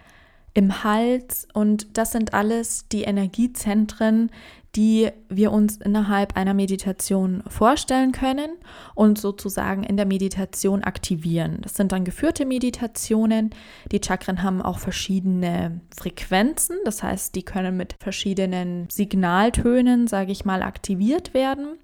[0.55, 4.31] im Hals und das sind alles die Energiezentren,
[4.77, 8.51] die wir uns innerhalb einer Meditation vorstellen können
[8.95, 11.59] und sozusagen in der Meditation aktivieren.
[11.63, 13.51] Das sind dann geführte Meditationen.
[13.91, 20.45] Die Chakren haben auch verschiedene Frequenzen, das heißt, die können mit verschiedenen Signaltönen, sage ich
[20.45, 21.79] mal, aktiviert werden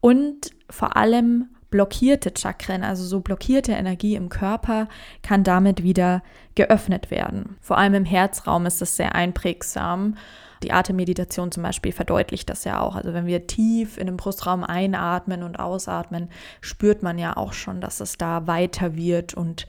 [0.00, 4.88] und vor allem blockierte Chakren, also so blockierte Energie im Körper,
[5.22, 6.22] kann damit wieder
[6.54, 7.56] geöffnet werden.
[7.60, 10.16] Vor allem im Herzraum ist das sehr einprägsam.
[10.62, 12.94] Die Atemmeditation zum Beispiel verdeutlicht das ja auch.
[12.94, 16.28] Also wenn wir tief in den Brustraum einatmen und ausatmen,
[16.60, 19.66] spürt man ja auch schon, dass es da weiter wird und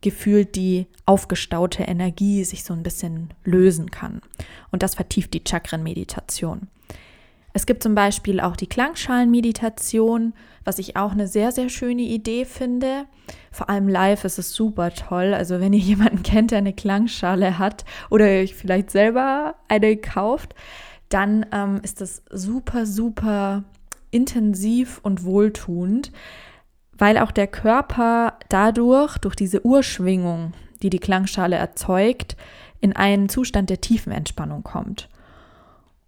[0.00, 4.20] gefühlt die aufgestaute Energie sich so ein bisschen lösen kann.
[4.70, 6.68] Und das vertieft die Chakrenmeditation.
[7.58, 12.44] Es gibt zum Beispiel auch die Klangschalenmeditation, was ich auch eine sehr, sehr schöne Idee
[12.44, 13.06] finde.
[13.50, 15.34] Vor allem live ist es super toll.
[15.34, 20.54] Also wenn ihr jemanden kennt, der eine Klangschale hat oder euch vielleicht selber eine kauft,
[21.08, 23.64] dann ähm, ist das super, super
[24.12, 26.12] intensiv und wohltuend,
[26.96, 30.52] weil auch der Körper dadurch, durch diese Urschwingung,
[30.84, 32.36] die die Klangschale erzeugt,
[32.80, 35.08] in einen Zustand der tiefen Entspannung kommt.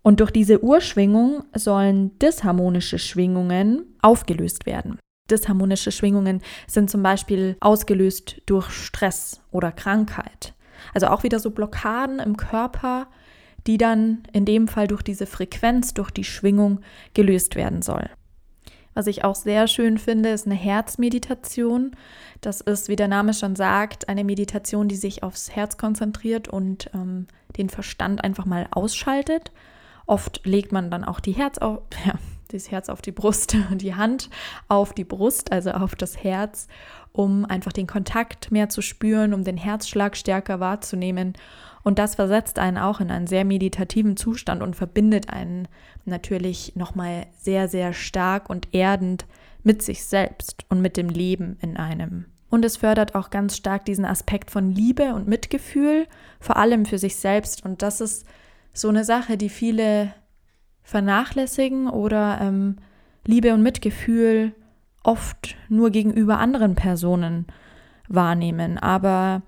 [0.02, 4.98] Und durch diese Urschwingung sollen disharmonische Schwingungen aufgelöst werden.
[5.30, 10.54] Disharmonische Schwingungen sind zum Beispiel ausgelöst durch Stress oder Krankheit.
[10.94, 13.08] Also auch wieder so Blockaden im Körper,
[13.66, 16.80] die dann in dem Fall durch diese Frequenz, durch die Schwingung
[17.14, 18.08] gelöst werden soll.
[18.94, 21.92] Was ich auch sehr schön finde, ist eine Herzmeditation.
[22.40, 26.90] Das ist, wie der Name schon sagt, eine Meditation, die sich aufs Herz konzentriert und
[26.92, 29.52] ähm, den Verstand einfach mal ausschaltet.
[30.06, 32.14] Oft legt man dann auch die Herz auf, ja,
[32.48, 34.30] das Herz auf die Brust, die Hand
[34.68, 36.68] auf die Brust, also auf das Herz,
[37.12, 41.34] um einfach den Kontakt mehr zu spüren, um den Herzschlag stärker wahrzunehmen.
[41.82, 45.66] Und das versetzt einen auch in einen sehr meditativen Zustand und verbindet einen
[46.04, 49.26] natürlich nochmal sehr, sehr stark und erdend
[49.62, 52.26] mit sich selbst und mit dem Leben in einem.
[52.50, 56.06] Und es fördert auch ganz stark diesen Aspekt von Liebe und Mitgefühl,
[56.40, 57.64] vor allem für sich selbst.
[57.64, 58.26] Und das ist
[58.72, 60.14] so eine Sache, die viele
[60.83, 62.76] vernachlässigen oder ähm,
[63.26, 64.54] Liebe und Mitgefühl
[65.02, 67.46] oft nur gegenüber anderen Personen
[68.09, 68.78] wahrnehmen.
[68.78, 69.42] Aber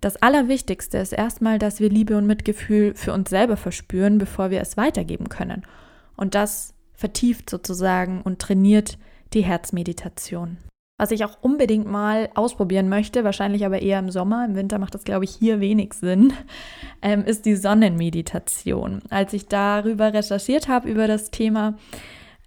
[0.00, 4.60] das Allerwichtigste ist erstmal, dass wir Liebe und Mitgefühl für uns selber verspüren, bevor wir
[4.60, 5.64] es weitergeben können.
[6.16, 8.98] Und das vertieft sozusagen und trainiert
[9.34, 10.58] die Herzmeditation.
[10.98, 14.94] Was ich auch unbedingt mal ausprobieren möchte, wahrscheinlich aber eher im Sommer, im Winter macht
[14.94, 16.32] das, glaube ich, hier wenig Sinn,
[17.02, 19.02] ähm, ist die Sonnenmeditation.
[19.08, 21.78] Als ich darüber recherchiert habe, über das Thema,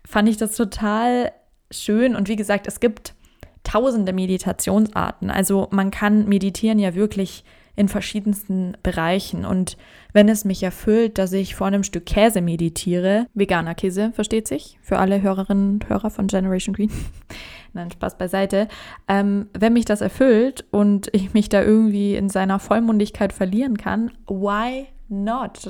[0.05, 1.31] fand ich das total
[1.71, 2.15] schön.
[2.15, 3.15] Und wie gesagt, es gibt
[3.63, 5.29] tausende Meditationsarten.
[5.29, 7.43] Also man kann meditieren ja wirklich
[7.75, 9.45] in verschiedensten Bereichen.
[9.45, 9.77] Und
[10.13, 14.77] wenn es mich erfüllt, dass ich vor einem Stück Käse meditiere, veganer Käse, versteht sich,
[14.81, 16.91] für alle Hörerinnen und Hörer von Generation Green,
[17.73, 18.67] Nein, Spaß beiseite.
[19.07, 24.11] Ähm, wenn mich das erfüllt und ich mich da irgendwie in seiner Vollmundigkeit verlieren kann,
[24.27, 25.69] why not?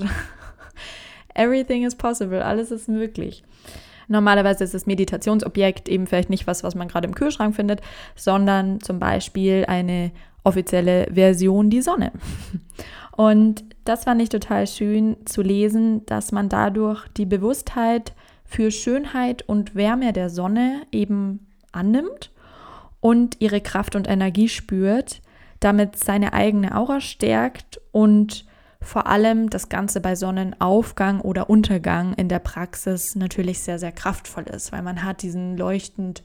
[1.36, 3.44] Everything is possible, alles ist möglich.
[4.08, 7.82] Normalerweise ist das Meditationsobjekt eben vielleicht nicht was, was man gerade im Kühlschrank findet,
[8.16, 10.12] sondern zum Beispiel eine
[10.44, 12.12] offizielle Version die Sonne.
[13.16, 19.48] Und das fand ich total schön zu lesen, dass man dadurch die Bewusstheit für Schönheit
[19.48, 22.32] und Wärme der Sonne eben annimmt
[23.00, 25.22] und ihre Kraft und Energie spürt,
[25.60, 28.46] damit seine eigene Aura stärkt und
[28.82, 34.46] vor allem das Ganze bei Sonnenaufgang oder Untergang in der Praxis natürlich sehr, sehr kraftvoll
[34.46, 36.24] ist, weil man hat diesen leuchtend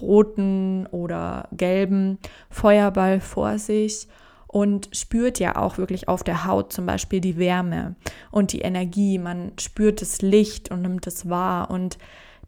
[0.00, 4.08] roten oder gelben Feuerball vor sich
[4.46, 7.96] und spürt ja auch wirklich auf der Haut zum Beispiel die Wärme
[8.30, 9.18] und die Energie.
[9.18, 11.98] Man spürt das Licht und nimmt es wahr und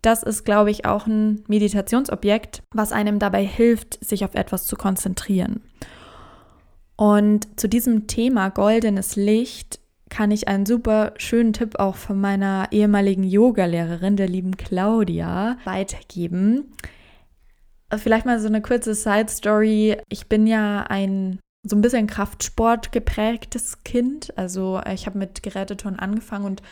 [0.02, 4.76] das ist, glaube ich, auch ein Meditationsobjekt, was einem dabei hilft, sich auf etwas zu
[4.76, 5.62] konzentrieren.
[6.96, 12.68] Und zu diesem Thema goldenes Licht kann ich einen super schönen Tipp auch von meiner
[12.70, 16.72] ehemaligen Yogalehrerin, der lieben Claudia, weitergeben.
[17.96, 19.96] Vielleicht mal so eine kurze Side Story.
[20.08, 24.36] Ich bin ja ein so ein bisschen Kraftsport geprägtes Kind.
[24.36, 26.62] Also ich habe mit Geräteturnen angefangen und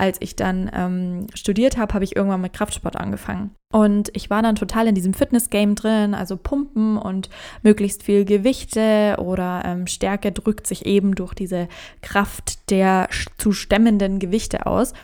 [0.00, 3.50] als ich dann ähm, studiert habe, habe ich irgendwann mit Kraftsport angefangen.
[3.72, 7.28] Und ich war dann total in diesem Fitness-Game drin, also Pumpen und
[7.62, 11.68] möglichst viel Gewichte oder ähm, Stärke drückt sich eben durch diese
[12.00, 14.94] Kraft der zu stemmenden Gewichte aus.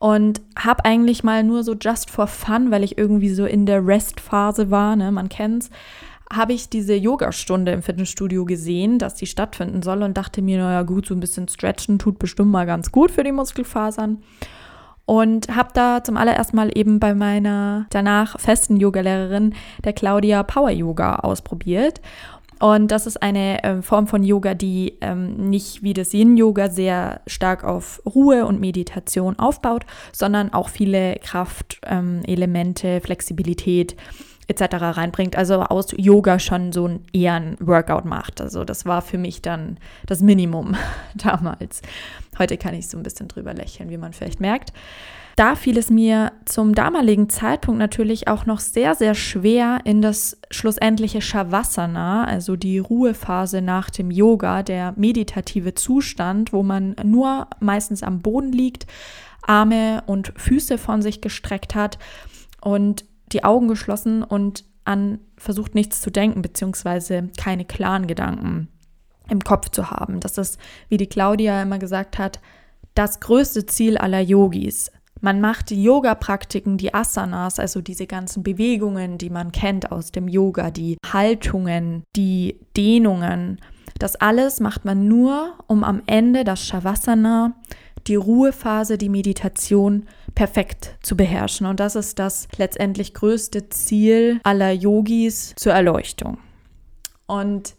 [0.00, 3.84] Und habe eigentlich mal nur so just for fun, weil ich irgendwie so in der
[3.84, 5.70] Rest-Phase war, ne, man kennt's,
[6.32, 10.82] habe ich diese Yogastunde im Fitnessstudio gesehen, dass die stattfinden soll und dachte mir, naja
[10.82, 14.22] gut, so ein bisschen stretchen tut bestimmt mal ganz gut für die Muskelfasern.
[15.06, 20.68] Und habe da zum allerersten Mal eben bei meiner danach festen Yogalehrerin, der Claudia, Power
[20.70, 22.02] Yoga ausprobiert.
[22.60, 27.20] Und das ist eine äh, Form von Yoga, die ähm, nicht wie das Yin-Yoga sehr
[27.26, 33.96] stark auf Ruhe und Meditation aufbaut, sondern auch viele Kraftelemente, ähm, Flexibilität
[34.48, 34.76] etc.
[34.80, 35.36] reinbringt.
[35.36, 38.40] Also aus Yoga schon so ein eher ein Workout macht.
[38.40, 40.74] Also das war für mich dann das Minimum
[41.14, 41.82] damals.
[42.38, 44.72] Heute kann ich so ein bisschen drüber lächeln, wie man vielleicht merkt.
[45.38, 50.36] Da fiel es mir zum damaligen Zeitpunkt natürlich auch noch sehr, sehr schwer in das
[50.50, 58.02] schlussendliche Shavasana, also die Ruhephase nach dem Yoga, der meditative Zustand, wo man nur meistens
[58.02, 58.88] am Boden liegt,
[59.42, 62.00] Arme und Füße von sich gestreckt hat
[62.60, 68.68] und die Augen geschlossen und an versucht nichts zu denken, beziehungsweise keine klaren Gedanken
[69.28, 70.20] im Kopf zu haben.
[70.20, 72.40] Das ist, wie die Claudia immer gesagt hat,
[72.94, 74.90] das größte Ziel aller Yogis.
[75.20, 80.28] Man macht die Yoga-Praktiken, die Asanas, also diese ganzen Bewegungen, die man kennt aus dem
[80.28, 83.58] Yoga, die Haltungen, die Dehnungen,
[83.98, 87.54] das alles macht man nur, um am Ende das Shavasana,
[88.08, 91.66] die Ruhephase, die Meditation perfekt zu beherrschen.
[91.66, 96.38] Und das ist das letztendlich größte Ziel aller Yogis zur Erleuchtung.
[97.26, 97.74] Und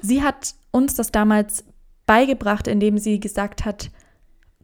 [0.00, 1.64] sie hat uns das damals
[2.06, 3.90] beigebracht, indem sie gesagt hat,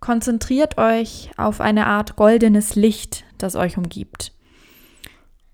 [0.00, 4.32] konzentriert euch auf eine Art goldenes Licht, das euch umgibt.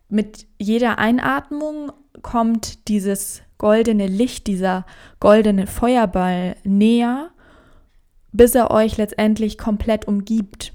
[0.08, 4.86] Mit jeder Einatmung kommt dieses goldene Licht, dieser
[5.20, 7.30] goldene Feuerball näher,
[8.32, 10.72] bis er euch letztendlich komplett umgibt.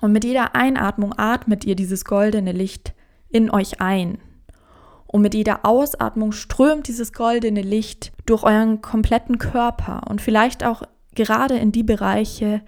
[0.00, 2.94] Und mit jeder Einatmung atmet ihr dieses goldene Licht
[3.28, 4.18] in euch ein.
[5.06, 10.82] Und mit jeder Ausatmung strömt dieses goldene Licht durch euren kompletten Körper und vielleicht auch
[11.14, 12.60] gerade in die Bereiche,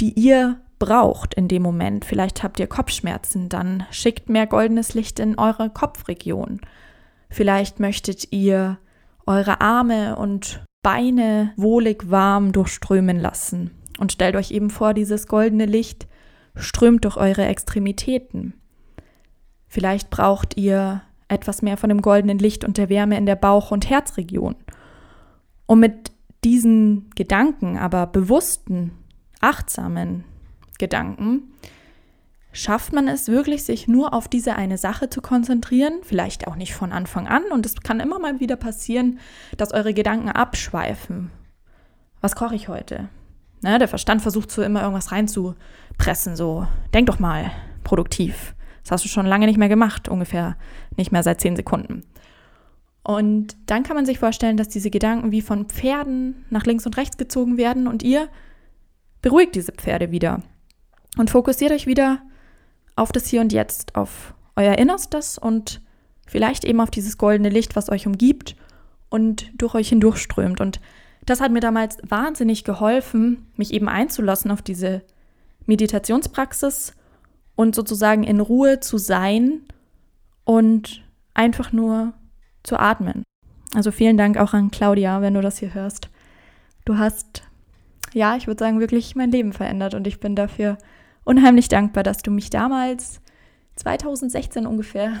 [0.00, 2.04] die ihr braucht in dem Moment.
[2.04, 6.60] Vielleicht habt ihr Kopfschmerzen, dann schickt mehr goldenes Licht in eure Kopfregion.
[7.28, 8.78] Vielleicht möchtet ihr
[9.26, 13.70] eure Arme und Beine wohlig warm durchströmen lassen.
[13.98, 16.08] Und stellt euch eben vor, dieses goldene Licht
[16.54, 18.54] strömt durch eure Extremitäten.
[19.68, 23.70] Vielleicht braucht ihr etwas mehr von dem goldenen Licht und der Wärme in der Bauch-
[23.70, 24.56] und Herzregion.
[25.66, 26.12] Und mit
[26.44, 28.92] diesen Gedanken, aber bewussten,
[29.40, 30.24] achtsamen
[30.78, 31.52] Gedanken,
[32.52, 36.74] schafft man es wirklich, sich nur auf diese eine Sache zu konzentrieren, vielleicht auch nicht
[36.74, 37.44] von Anfang an.
[37.52, 39.18] Und es kann immer mal wieder passieren,
[39.56, 41.30] dass eure Gedanken abschweifen.
[42.20, 43.08] Was koche ich heute?
[43.62, 47.50] Ne, der Verstand versucht so immer irgendwas reinzupressen, so, denk doch mal,
[47.84, 48.54] produktiv.
[48.82, 50.56] Das hast du schon lange nicht mehr gemacht, ungefähr
[50.96, 52.02] nicht mehr seit zehn Sekunden.
[53.02, 56.96] Und dann kann man sich vorstellen, dass diese Gedanken wie von Pferden nach links und
[56.96, 58.28] rechts gezogen werden und ihr
[59.22, 60.42] beruhigt diese Pferde wieder
[61.18, 62.22] und fokussiert euch wieder
[62.96, 65.80] auf das Hier und Jetzt, auf euer Innerstes und
[66.26, 68.56] vielleicht eben auf dieses goldene Licht, was euch umgibt
[69.08, 70.60] und durch euch hindurchströmt.
[70.60, 70.80] Und
[71.26, 75.02] das hat mir damals wahnsinnig geholfen, mich eben einzulassen auf diese
[75.66, 76.94] Meditationspraxis
[77.56, 79.62] und sozusagen in Ruhe zu sein
[80.44, 81.02] und
[81.34, 82.14] einfach nur
[82.62, 83.22] zu atmen.
[83.74, 86.08] Also vielen Dank auch an Claudia, wenn du das hier hörst.
[86.84, 87.44] Du hast,
[88.12, 90.78] ja, ich würde sagen, wirklich mein Leben verändert und ich bin dafür
[91.30, 93.20] unheimlich dankbar, dass du mich damals
[93.76, 95.12] 2016 ungefähr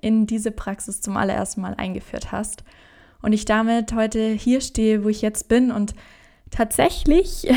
[0.00, 2.62] in diese Praxis zum allerersten Mal eingeführt hast
[3.22, 5.94] und ich damit heute hier stehe, wo ich jetzt bin und
[6.52, 7.48] tatsächlich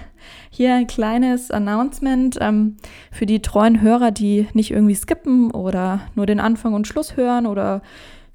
[0.50, 2.76] hier ein kleines Announcement ähm,
[3.10, 7.46] für die treuen Hörer, die nicht irgendwie skippen oder nur den Anfang und Schluss hören
[7.46, 7.80] oder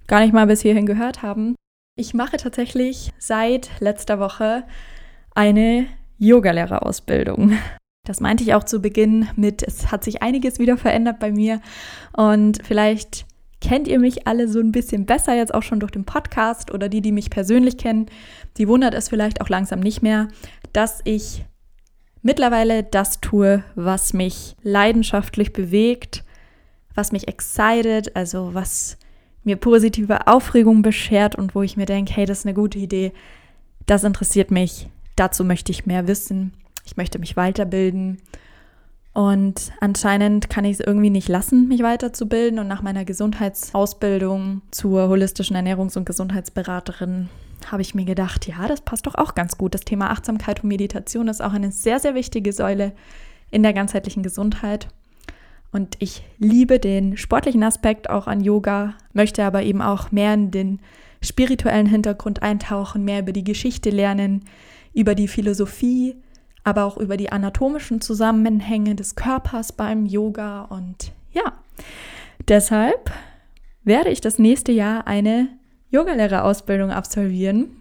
[0.07, 1.53] gar nicht mal bis hierhin gehört haben.
[1.95, 4.63] Ich mache tatsächlich seit letzter Woche
[5.36, 5.86] eine
[6.17, 7.59] Yogalehrerausbildung.
[8.04, 11.62] Das meinte ich auch zu Beginn mit, es hat sich einiges wieder verändert bei mir.
[12.14, 13.26] Und vielleicht
[13.62, 16.89] kennt ihr mich alle so ein bisschen besser jetzt auch schon durch den Podcast oder
[16.89, 18.08] die, die mich persönlich kennen,
[18.58, 20.30] die wundert es vielleicht auch langsam nicht mehr,
[20.74, 21.45] dass ich
[22.24, 26.24] mittlerweile das tue, was mich leidenschaftlich bewegt,
[26.95, 28.97] was mich excited, also was
[29.43, 33.12] mir positive Aufregung beschert und wo ich mir denke, hey, das ist eine gute Idee,
[33.86, 36.54] das interessiert mich, dazu möchte ich mehr wissen,
[36.92, 38.18] ich möchte mich weiterbilden.
[39.14, 42.60] Und anscheinend kann ich es irgendwie nicht lassen, mich weiterzubilden.
[42.60, 47.30] Und nach meiner Gesundheitsausbildung zur holistischen Ernährungs- und Gesundheitsberaterin
[47.72, 49.74] habe ich mir gedacht, ja, das passt doch auch ganz gut.
[49.74, 52.92] Das Thema Achtsamkeit und Meditation ist auch eine sehr, sehr wichtige Säule
[53.52, 54.89] in der ganzheitlichen Gesundheit.
[55.72, 60.52] Und ich liebe den sportlichen Aspekt auch an Yoga, möchte aber eben auch mehr in
[60.52, 60.80] den
[61.22, 64.44] spirituellen Hintergrund eintauchen, mehr über die Geschichte lernen,
[64.94, 66.16] über die Philosophie,
[66.64, 70.64] aber auch über die anatomischen Zusammenhänge des Körpers beim Yoga.
[70.64, 71.53] Und ja,
[72.47, 73.12] deshalb
[73.84, 75.49] werde ich das nächste Jahr eine
[75.89, 77.76] Yogalehrerausbildung absolvieren.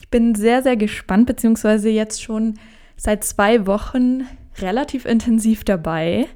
[0.00, 2.58] Ich bin sehr, sehr gespannt, beziehungsweise jetzt schon
[2.96, 4.26] seit zwei Wochen
[4.58, 6.26] relativ intensiv dabei.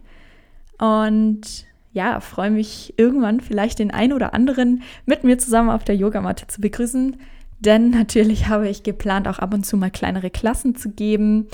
[0.79, 5.97] Und ja, freue mich irgendwann vielleicht den einen oder anderen mit mir zusammen auf der
[5.97, 7.16] Yogamatte zu begrüßen.
[7.61, 11.49] Denn natürlich habe ich geplant, auch ab und zu mal kleinere Klassen zu geben.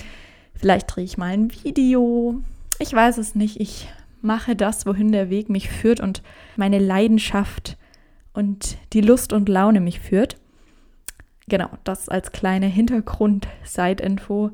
[0.54, 2.40] Vielleicht drehe ich mal ein Video.
[2.78, 3.60] Ich weiß es nicht.
[3.60, 3.88] Ich
[4.22, 6.22] mache das, wohin der Weg mich führt und
[6.56, 7.76] meine Leidenschaft
[8.32, 10.36] und die Lust und Laune mich führt.
[11.48, 14.50] Genau, das als kleine Hintergrund-Side-Info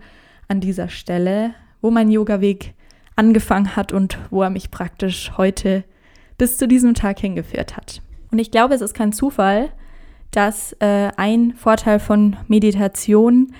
[0.49, 2.75] an dieser Stelle, wo mein Yoga-Weg
[3.17, 5.85] angefangen hat und wo er mich praktisch heute
[6.39, 8.03] bis zu diesem Tag hingeführt hat.
[8.31, 9.71] Und ich glaube, es ist kein Zufall,
[10.31, 13.55] dass äh, ein Vorteil von Meditation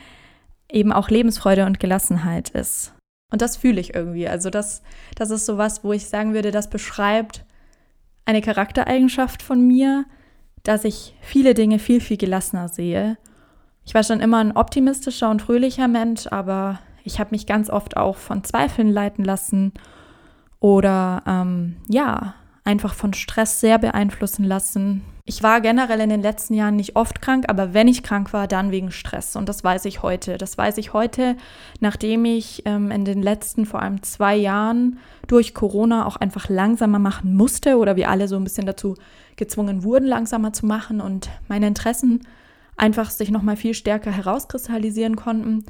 [0.71, 2.93] eben auch Lebensfreude und Gelassenheit ist.
[3.33, 4.29] Und das fühle ich irgendwie.
[4.29, 4.83] Also das,
[5.15, 7.45] das ist sowas, wo ich sagen würde, das beschreibt
[8.25, 10.05] eine Charaktereigenschaft von mir,
[10.63, 13.19] dass ich viele Dinge viel, viel gelassener sehe.
[13.85, 17.97] Ich war schon immer ein optimistischer und fröhlicher Mensch, aber ich habe mich ganz oft
[17.97, 19.73] auch von Zweifeln leiten lassen
[20.59, 22.35] oder ähm, ja,
[22.67, 25.03] einfach von Stress sehr beeinflussen lassen.
[25.25, 28.47] Ich war generell in den letzten Jahren nicht oft krank, aber wenn ich krank war,
[28.47, 29.35] dann wegen Stress.
[29.35, 30.39] Und das weiß ich heute.
[30.39, 31.37] Das weiß ich heute,
[31.81, 36.99] nachdem ich ähm, in den letzten vor allem zwei Jahren durch Corona auch einfach langsamer
[36.99, 38.95] machen musste oder wir alle so ein bisschen dazu
[39.37, 42.21] gezwungen wurden, langsamer zu machen und meine Interessen
[42.77, 45.65] einfach sich nochmal viel stärker herauskristallisieren konnten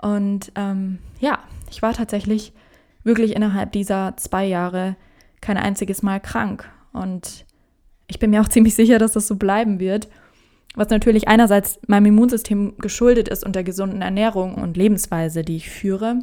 [0.00, 1.40] und ähm, ja,
[1.70, 2.52] ich war tatsächlich
[3.04, 4.96] wirklich innerhalb dieser zwei Jahre
[5.40, 6.68] kein einziges Mal krank.
[6.92, 7.46] Und
[8.06, 10.08] ich bin mir auch ziemlich sicher, dass das so bleiben wird.
[10.76, 15.68] Was natürlich einerseits meinem Immunsystem geschuldet ist und der gesunden Ernährung und Lebensweise, die ich
[15.68, 16.20] führe.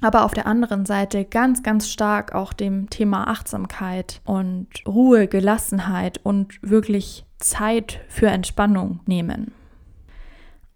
[0.00, 6.18] Aber auf der anderen Seite ganz, ganz stark auch dem Thema Achtsamkeit und Ruhe, Gelassenheit
[6.24, 9.52] und wirklich Zeit für Entspannung nehmen.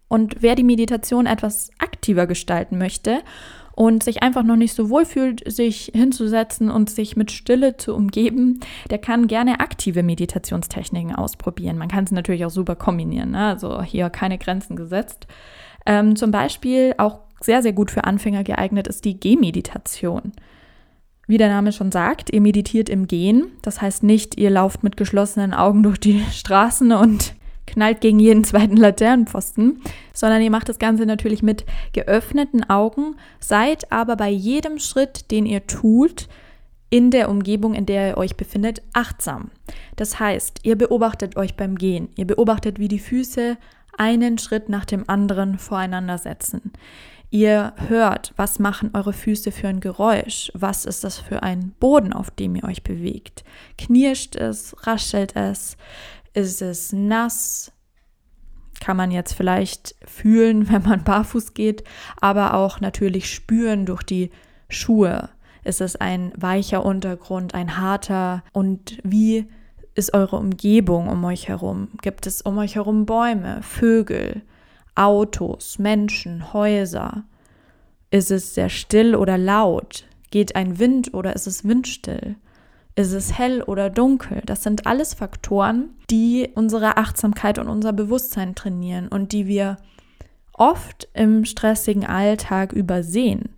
[0.07, 3.23] Und wer die Meditation etwas aktiver gestalten möchte
[3.77, 7.95] und sich einfach noch nicht so wohl fühlt, sich hinzusetzen und sich mit Stille zu
[7.95, 8.59] umgeben,
[8.91, 11.79] der kann gerne aktive Meditationstechniken ausprobieren.
[11.79, 13.47] Man kann es natürlich auch super kombinieren, ne?
[13.47, 15.27] also hier keine Grenzen gesetzt.
[15.85, 20.33] Ähm, zum Beispiel auch sehr, sehr gut für Anfänger geeignet ist die Gehmeditation.
[21.29, 23.49] Wie der Name schon sagt, ihr meditiert im Gehen.
[23.61, 27.35] Das heißt nicht, ihr lauft mit geschlossenen Augen durch die Straßen und
[27.67, 33.93] knallt gegen jeden zweiten Laternenpfosten, sondern ihr macht das Ganze natürlich mit geöffneten Augen, seid
[33.93, 36.29] aber bei jedem Schritt, den ihr tut,
[36.89, 39.51] in der Umgebung, in der ihr euch befindet, achtsam.
[39.97, 43.57] Das heißt, ihr beobachtet euch beim Gehen, ihr beobachtet, wie die Füße
[43.99, 46.73] einen Schritt nach dem anderen voreinander setzen.
[47.31, 50.53] Ihr hört, was machen eure Füße für ein Geräusch?
[50.55, 53.43] Was ist das für ein Boden, auf dem ihr euch bewegt?
[53.77, 54.77] Knirscht es?
[54.87, 55.77] Raschelt es?
[56.37, 57.73] Ist es nass?
[58.81, 61.83] Kann man jetzt vielleicht fühlen, wenn man barfuß geht,
[62.21, 64.31] aber auch natürlich spüren durch die
[64.69, 65.31] Schuhe.
[65.65, 68.45] Ist es ein weicher Untergrund, ein harter?
[68.53, 69.47] Und wie
[69.95, 71.89] ist eure Umgebung um euch herum?
[72.03, 74.43] Gibt es um euch herum Bäume, Vögel?
[74.95, 77.25] Autos, Menschen, Häuser?
[78.11, 80.05] Ist es sehr still oder laut?
[80.31, 82.37] Geht ein Wind oder ist es windstill?
[82.97, 84.43] Ist es hell oder dunkel?
[84.47, 89.77] Das sind alles Faktoren, die unsere Achtsamkeit und unser Bewusstsein trainieren und die wir
[90.55, 93.51] oft im stressigen Alltag übersehen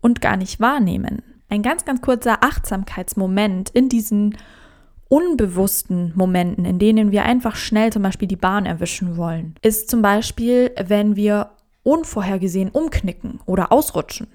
[0.00, 1.22] und gar nicht wahrnehmen.
[1.48, 4.36] Ein ganz, ganz kurzer Achtsamkeitsmoment in diesen
[5.08, 10.02] unbewussten Momenten, in denen wir einfach schnell zum Beispiel die Bahn erwischen wollen, ist zum
[10.02, 11.50] Beispiel, wenn wir
[11.84, 14.26] unvorhergesehen umknicken oder ausrutschen.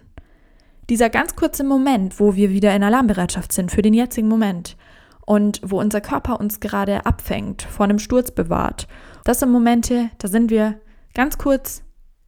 [0.89, 4.77] Dieser ganz kurze Moment, wo wir wieder in Alarmbereitschaft sind für den jetzigen Moment
[5.25, 8.87] und wo unser Körper uns gerade abfängt, vor einem Sturz bewahrt,
[9.25, 10.79] das sind Momente, da sind wir
[11.13, 11.83] ganz kurz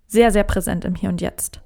[0.08, 1.62] sehr, sehr präsent im Hier und Jetzt.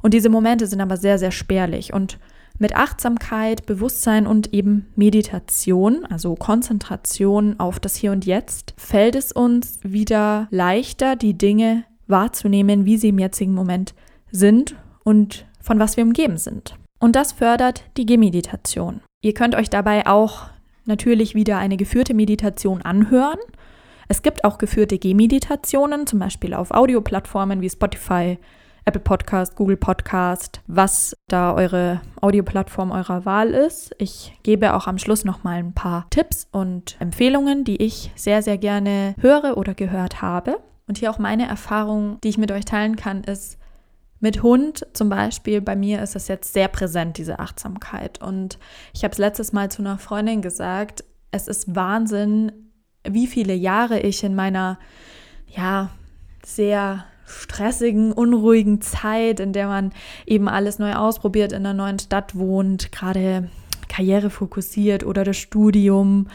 [0.00, 2.18] Und diese Momente sind aber sehr, sehr spärlich und
[2.58, 9.32] mit Achtsamkeit, Bewusstsein und eben Meditation, also Konzentration auf das Hier und Jetzt, fällt es
[9.32, 13.94] uns wieder leichter, die Dinge wahrzunehmen, wie sie im jetzigen Moment
[14.30, 16.76] sind und von was wir umgeben sind.
[16.98, 19.00] Und das fördert die Gehmeditation.
[19.22, 20.46] Ihr könnt euch dabei auch
[20.84, 23.38] natürlich wieder eine geführte Meditation anhören.
[24.08, 28.38] Es gibt auch geführte Gehmeditationen, zum Beispiel auf Audioplattformen wie Spotify,
[28.84, 33.94] Apple Podcast, Google Podcast, was da eure Audioplattform eurer Wahl ist.
[33.98, 38.42] Ich gebe auch am Schluss noch mal ein paar Tipps und Empfehlungen, die ich sehr
[38.42, 40.58] sehr gerne höre oder gehört habe.
[40.88, 43.59] Und hier auch meine Erfahrung, die ich mit euch teilen kann, ist
[44.20, 48.22] mit Hund zum Beispiel, bei mir ist das jetzt sehr präsent, diese Achtsamkeit.
[48.22, 48.58] Und
[48.92, 52.52] ich habe es letztes Mal zu einer Freundin gesagt, es ist Wahnsinn,
[53.08, 54.78] wie viele Jahre ich in meiner,
[55.46, 55.90] ja,
[56.44, 59.92] sehr stressigen, unruhigen Zeit, in der man
[60.26, 63.48] eben alles neu ausprobiert, in einer neuen Stadt wohnt, gerade
[63.88, 66.28] Karriere fokussiert oder das Studium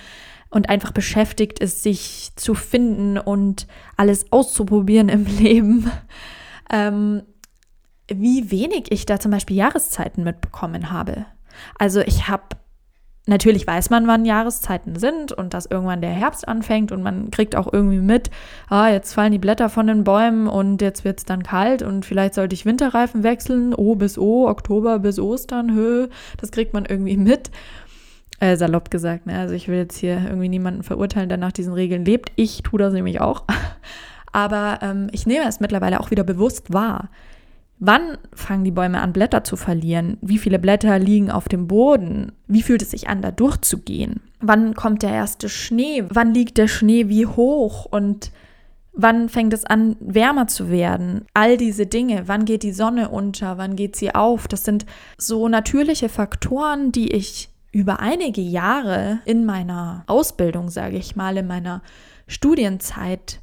[0.49, 3.67] und einfach beschäftigt ist, sich zu finden und
[3.97, 5.91] alles auszuprobieren im Leben.
[6.71, 7.23] Ähm,
[8.07, 11.25] wie wenig ich da zum Beispiel Jahreszeiten mitbekommen habe.
[11.77, 12.43] Also ich habe
[13.27, 17.55] Natürlich weiß man, wann Jahreszeiten sind und dass irgendwann der Herbst anfängt und man kriegt
[17.55, 18.29] auch irgendwie mit,
[18.69, 22.05] ah, jetzt fallen die Blätter von den Bäumen und jetzt wird es dann kalt und
[22.05, 26.85] vielleicht sollte ich Winterreifen wechseln, O bis O, Oktober bis Ostern, Höhe, das kriegt man
[26.85, 27.49] irgendwie mit.
[28.39, 29.39] Äh, salopp gesagt, ne?
[29.39, 32.31] Also ich will jetzt hier irgendwie niemanden verurteilen, der nach diesen Regeln lebt.
[32.35, 33.45] Ich tue das nämlich auch.
[34.33, 37.09] Aber ähm, ich nehme es mittlerweile auch wieder bewusst wahr.
[37.79, 40.17] Wann fangen die Bäume an, Blätter zu verlieren?
[40.21, 42.31] Wie viele Blätter liegen auf dem Boden?
[42.47, 44.21] Wie fühlt es sich an, da durchzugehen?
[44.39, 46.05] Wann kommt der erste Schnee?
[46.09, 47.85] Wann liegt der Schnee wie hoch?
[47.85, 48.31] Und
[48.93, 51.25] wann fängt es an, wärmer zu werden?
[51.33, 52.27] All diese Dinge.
[52.27, 53.57] Wann geht die Sonne unter?
[53.57, 54.47] Wann geht sie auf?
[54.47, 54.85] Das sind
[55.17, 61.47] so natürliche Faktoren, die ich über einige Jahre in meiner Ausbildung, sage ich mal, in
[61.47, 61.81] meiner
[62.25, 63.41] Studienzeit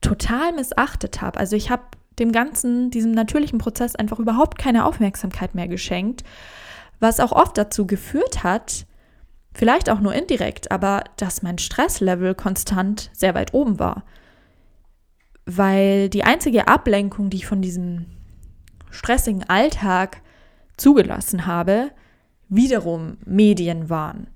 [0.00, 1.38] total missachtet habe.
[1.38, 1.84] Also ich habe
[2.20, 6.24] dem Ganzen, diesem natürlichen Prozess einfach überhaupt keine Aufmerksamkeit mehr geschenkt,
[7.00, 8.86] was auch oft dazu geführt hat,
[9.52, 14.04] vielleicht auch nur indirekt, aber dass mein Stresslevel konstant sehr weit oben war.
[15.46, 18.06] Weil die einzige Ablenkung, die ich von diesem
[18.90, 20.22] stressigen Alltag
[20.76, 21.90] zugelassen habe,
[22.48, 24.28] wiederum Medien waren.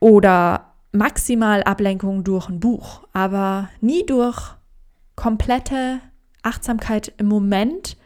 [0.00, 4.54] Oder maximal Ablenkung durch ein Buch, aber nie durch
[5.16, 6.00] komplette
[6.48, 7.96] Achtsamkeit im Moment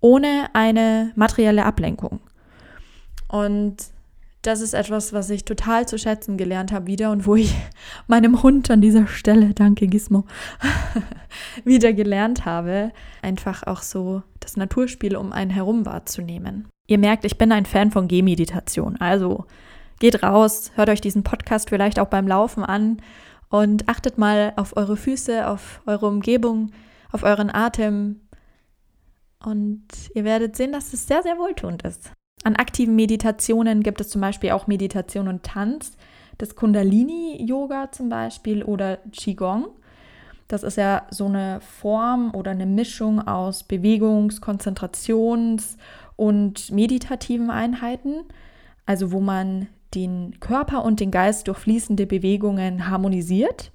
[0.00, 2.20] ohne eine materielle Ablenkung.
[3.28, 3.76] Und
[4.42, 7.54] das ist etwas, was ich total zu schätzen gelernt habe wieder und wo ich
[8.06, 10.24] meinem Hund an dieser Stelle, danke Gizmo,
[11.64, 16.68] wieder gelernt habe, einfach auch so das Naturspiel um einen herum wahrzunehmen.
[16.86, 18.96] Ihr merkt, ich bin ein Fan von Gehmeditation.
[19.00, 19.46] Also
[19.98, 22.98] geht raus, hört euch diesen Podcast vielleicht auch beim Laufen an
[23.48, 26.72] und achtet mal auf eure Füße, auf eure Umgebung,
[27.14, 28.20] auf euren Atem
[29.44, 32.10] und ihr werdet sehen, dass es sehr, sehr wohltuend ist.
[32.42, 35.96] An aktiven Meditationen gibt es zum Beispiel auch Meditation und Tanz,
[36.38, 39.68] das Kundalini-Yoga zum Beispiel oder Qigong.
[40.48, 45.76] Das ist ja so eine Form oder eine Mischung aus Bewegungs-, Konzentrations-
[46.16, 48.24] und meditativen Einheiten,
[48.86, 53.70] also wo man den Körper und den Geist durch fließende Bewegungen harmonisiert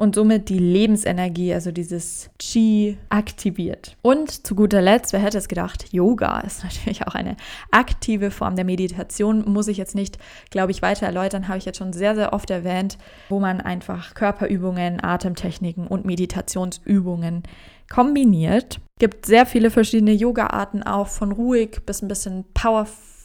[0.00, 3.98] und somit die Lebensenergie, also dieses Qi, aktiviert.
[4.00, 7.36] Und zu guter Letzt, wer hätte es gedacht, Yoga ist natürlich auch eine
[7.70, 9.44] aktive Form der Meditation.
[9.46, 10.16] Muss ich jetzt nicht,
[10.48, 12.96] glaube ich, weiter erläutern, habe ich jetzt schon sehr, sehr oft erwähnt,
[13.28, 17.42] wo man einfach Körperübungen, Atemtechniken und Meditationsübungen
[17.90, 18.80] kombiniert.
[18.98, 22.46] Gibt sehr viele verschiedene Yoga-Arten auch, von ruhig bis ein bisschen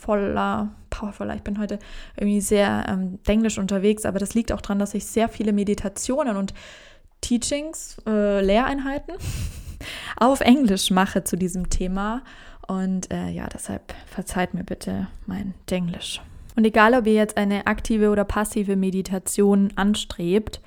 [0.06, 0.70] powervoller.
[0.92, 1.78] Powervoller, ich bin heute
[2.16, 6.38] irgendwie sehr ähm, englisch unterwegs, aber das liegt auch daran, dass ich sehr viele Meditationen
[6.38, 6.54] und
[7.20, 9.16] Teachings, äh, Lehreinheiten
[10.16, 12.24] auf Englisch mache zu diesem Thema.
[12.68, 16.22] Und äh, ja, deshalb verzeiht mir bitte mein Denglisch.
[16.56, 20.62] Und egal, ob ihr jetzt eine aktive oder passive Meditation anstrebt,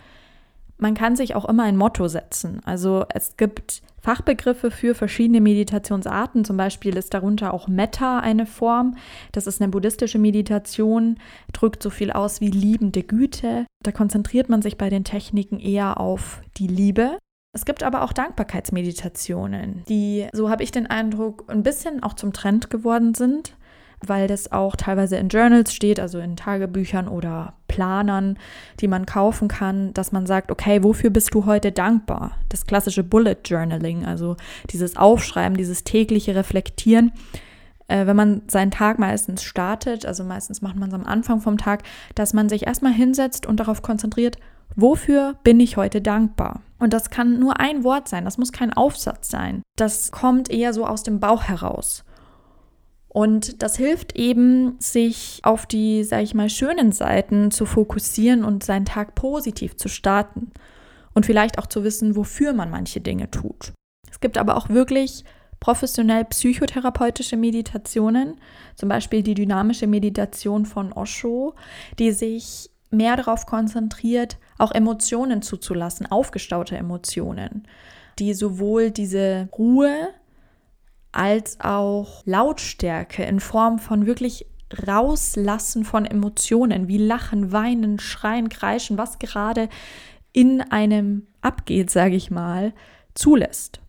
[0.79, 2.61] man kann sich auch immer ein Motto setzen.
[2.64, 6.45] Also es gibt Fachbegriffe für verschiedene Meditationsarten.
[6.45, 8.97] Zum Beispiel ist darunter auch Metta eine Form.
[9.33, 11.18] Das ist eine buddhistische Meditation,
[11.53, 13.66] drückt so viel aus wie liebende Güte.
[13.85, 17.18] Da konzentriert man sich bei den Techniken eher auf die Liebe.
[17.55, 22.33] Es gibt aber auch Dankbarkeitsmeditationen, die, so habe ich den Eindruck, ein bisschen auch zum
[22.33, 23.57] Trend geworden sind
[24.07, 28.39] weil das auch teilweise in Journals steht, also in Tagebüchern oder Planern,
[28.81, 32.33] die man kaufen kann, dass man sagt, okay, wofür bist du heute dankbar?
[32.49, 34.37] Das klassische Bullet Journaling, also
[34.71, 37.13] dieses Aufschreiben, dieses tägliche Reflektieren.
[37.89, 41.59] Äh, wenn man seinen Tag meistens startet, also meistens macht man es am Anfang vom
[41.59, 41.83] Tag,
[42.15, 44.37] dass man sich erstmal hinsetzt und darauf konzentriert,
[44.77, 46.63] wofür bin ich heute dankbar?
[46.79, 49.63] Und das kann nur ein Wort sein, das muss kein Aufsatz sein.
[49.77, 52.05] Das kommt eher so aus dem Bauch heraus.
[53.19, 58.62] Und das hilft eben, sich auf die, sag ich mal, schönen Seiten zu fokussieren und
[58.62, 60.53] seinen Tag positiv zu starten.
[61.14, 63.73] Und vielleicht auch zu wissen, wofür man manche Dinge tut.
[64.09, 65.25] Es gibt aber auch wirklich
[65.59, 68.37] professionell psychotherapeutische Meditationen,
[68.77, 71.57] zum Beispiel die dynamische Meditation von Osho,
[71.99, 77.66] die sich mehr darauf konzentriert, auch Emotionen zuzulassen, aufgestaute Emotionen,
[78.21, 80.11] die sowohl diese Ruhe
[81.13, 84.47] als auch Lautstärke in Form von wirklich
[84.87, 89.69] Rauslassen von Emotionen wie Lachen, Weinen, Schreien, Kreischen, was gerade
[90.33, 92.75] in einem abgeht, sage ich mal,
[93.15, 93.81] zulässt.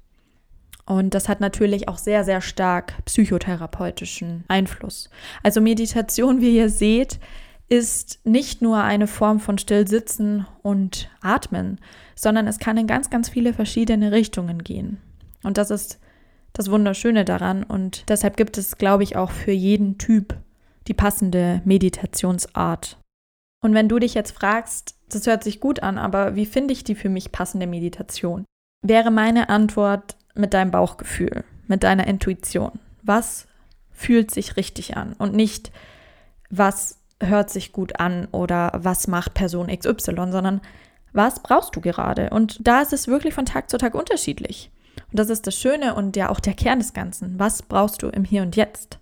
[0.86, 5.10] Und das hat natürlich auch sehr, sehr stark psychotherapeutischen Einfluss.
[5.44, 7.20] Also Meditation, wie ihr seht,
[7.68, 11.80] ist nicht nur eine Form von Stillsitzen und Atmen,
[12.16, 14.98] sondern es kann in ganz, ganz viele verschiedene Richtungen gehen.
[15.44, 16.00] Und das ist
[16.54, 17.64] das Wunderschöne daran.
[17.64, 20.36] Und deshalb gibt es, glaube ich, auch für jeden Typ
[20.88, 22.98] die passende Meditationsart.
[23.62, 26.84] Und wenn du dich jetzt fragst, das hört sich gut an, aber wie finde ich
[26.84, 28.46] die für mich passende Meditation?
[28.82, 32.80] Wäre meine Antwort mit deinem Bauchgefühl, mit deiner Intuition.
[33.04, 33.48] Was
[33.92, 35.72] fühlt sich richtig an und nicht,
[36.50, 40.62] was hört sich gut an oder was macht Person XY, sondern
[41.12, 42.30] was brauchst du gerade?
[42.30, 44.72] Und da ist es wirklich von Tag zu Tag unterschiedlich.
[45.12, 47.40] Und das ist das Schöne und ja auch der Kern des Ganzen.
[47.40, 49.00] Was brauchst du im Hier und Jetzt?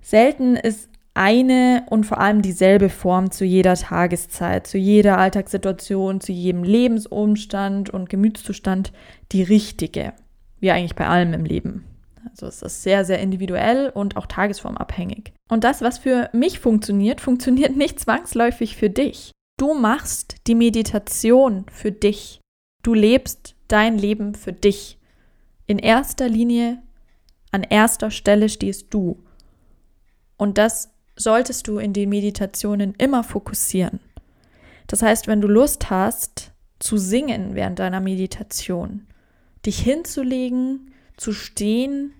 [0.00, 6.32] Selten ist eine und vor allem dieselbe Form zu jeder Tageszeit, zu jeder Alltagssituation, zu
[6.32, 8.92] jedem Lebensumstand und Gemütszustand
[9.30, 10.12] die richtige.
[10.58, 11.84] Wie eigentlich bei allem im Leben.
[12.28, 15.32] Also es ist sehr, sehr individuell und auch tagesformabhängig.
[15.50, 19.30] Und das, was für mich funktioniert, funktioniert nicht zwangsläufig für dich.
[19.58, 22.40] Du machst die Meditation für dich.
[22.82, 24.98] Du lebst dein Leben für dich.
[25.66, 26.82] In erster Linie,
[27.50, 29.22] an erster Stelle stehst du.
[30.36, 34.00] Und das solltest du in den Meditationen immer fokussieren.
[34.86, 39.06] Das heißt, wenn du Lust hast zu singen während deiner Meditation,
[39.64, 42.12] dich hinzulegen, zu stehen,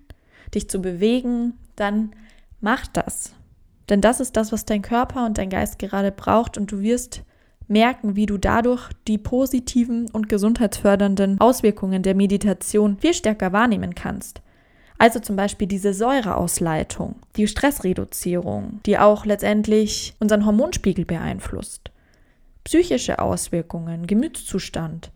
[0.54, 2.14] dich zu bewegen, dann
[2.60, 3.34] mach das.
[3.88, 7.22] Denn das ist das, was dein Körper und dein Geist gerade braucht und du wirst
[7.68, 14.42] merken, wie du dadurch die positiven und gesundheitsfördernden Auswirkungen der Meditation viel stärker wahrnehmen kannst.
[14.98, 21.90] Also zum Beispiel diese Säureausleitung, die Stressreduzierung, die auch letztendlich unseren Hormonspiegel beeinflusst,
[22.62, 25.10] psychische Auswirkungen, Gemütszustand,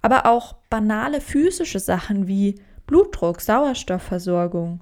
[0.00, 4.80] aber auch banale physische Sachen wie Blutdruck, Sauerstoffversorgung,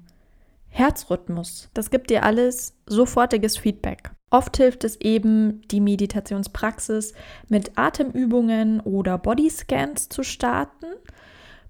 [0.69, 1.69] Herzrhythmus.
[1.73, 4.11] Das gibt dir alles sofortiges Feedback.
[4.29, 7.13] Oft hilft es eben, die Meditationspraxis
[7.47, 10.87] mit Atemübungen oder Bodyscans zu starten.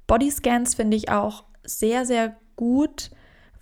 [0.07, 3.11] Bodyscans finde ich auch sehr, sehr gut,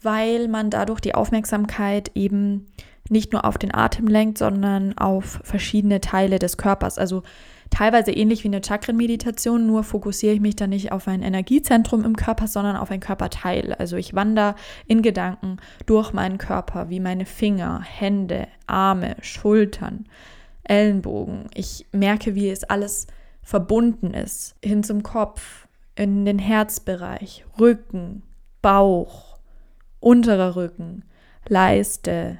[0.02, 2.68] weil man dadurch die Aufmerksamkeit eben
[3.10, 6.98] nicht nur auf den Atem lenkt, sondern auf verschiedene Teile des Körpers.
[6.98, 7.24] Also
[7.70, 12.16] teilweise ähnlich wie eine Chakrenmeditation, nur fokussiere ich mich dann nicht auf ein Energiezentrum im
[12.16, 13.74] Körper, sondern auf ein Körperteil.
[13.74, 14.56] Also ich wandere
[14.88, 20.06] in Gedanken durch meinen Körper, wie meine Finger, Hände, Arme, Schultern,
[20.64, 21.46] Ellenbogen.
[21.54, 23.08] Ich merke, wie es alles
[23.44, 28.24] verbunden ist, hin zum Kopf, in den Herzbereich, Rücken,
[28.62, 29.38] Bauch,
[30.00, 31.04] unterer Rücken,
[31.48, 32.40] Leiste,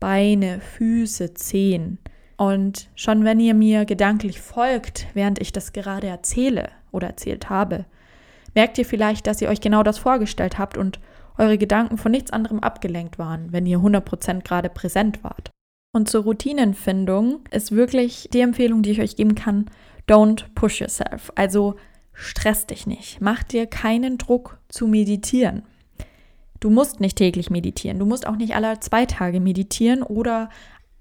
[0.00, 1.98] Beine, Füße, Zehen.
[2.40, 7.84] Und schon wenn ihr mir gedanklich folgt, während ich das gerade erzähle oder erzählt habe,
[8.54, 11.00] merkt ihr vielleicht, dass ihr euch genau das vorgestellt habt und
[11.36, 15.50] eure Gedanken von nichts anderem abgelenkt waren, wenn ihr 100% gerade präsent wart.
[15.92, 19.66] Und zur Routinenfindung ist wirklich die Empfehlung, die ich euch geben kann,
[20.08, 21.30] don't push yourself.
[21.34, 21.76] Also
[22.14, 23.20] stress dich nicht.
[23.20, 25.64] Mach dir keinen Druck zu meditieren.
[26.58, 27.98] Du musst nicht täglich meditieren.
[27.98, 30.48] Du musst auch nicht alle zwei Tage meditieren oder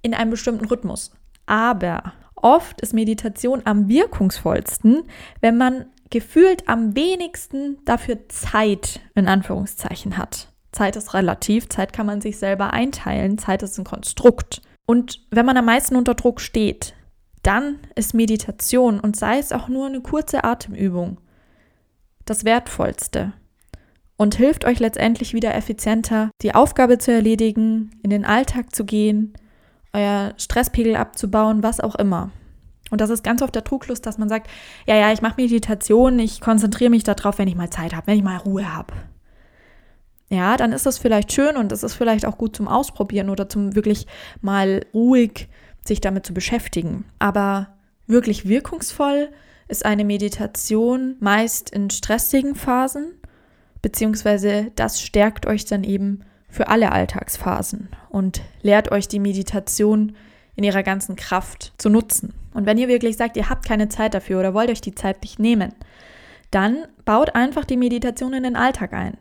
[0.02, 1.12] in einem bestimmten Rhythmus.
[1.50, 5.02] Aber oft ist Meditation am wirkungsvollsten,
[5.41, 10.54] wenn man gefühlt am wenigsten dafür Zeit in Anführungszeichen hat.
[10.72, 14.62] Zeit ist relativ, Zeit kann man sich selber einteilen, Zeit ist ein Konstrukt.
[14.86, 16.93] Und wenn man am meisten unter Druck steht,
[17.41, 21.20] dann ist Meditation und sei es auch nur eine kurze Atemübung
[22.26, 23.34] das Wertvollste
[24.18, 29.34] und hilft euch letztendlich wieder effizienter, die Aufgabe zu erledigen, in den Alltag zu gehen,
[29.94, 32.32] euer Stresspegel abzubauen, was auch immer.
[32.92, 34.50] Und das ist ganz oft der Trugschluss, dass man sagt,
[34.88, 38.18] ja, ja, ich mache Meditation, ich konzentriere mich darauf, wenn ich mal Zeit habe, wenn
[38.18, 38.94] ich mal Ruhe habe.
[40.30, 43.50] Ja, dann ist das vielleicht schön und es ist vielleicht auch gut zum Ausprobieren oder
[43.50, 44.06] zum wirklich
[44.42, 45.50] mal ruhig
[45.86, 47.06] sich damit zu beschäftigen.
[47.18, 47.68] Aber
[48.06, 49.30] wirklich wirkungsvoll
[49.68, 53.14] ist eine Meditation meist in stressigen Phasen,
[53.82, 60.16] beziehungsweise das stärkt euch dann eben für alle Alltagsphasen und lehrt euch die Meditation
[60.56, 62.34] in ihrer ganzen Kraft zu nutzen.
[62.54, 65.22] Und wenn ihr wirklich sagt, ihr habt keine Zeit dafür oder wollt euch die Zeit
[65.22, 65.74] nicht nehmen,
[66.52, 69.18] dann baut einfach die Meditation in den Alltag ein.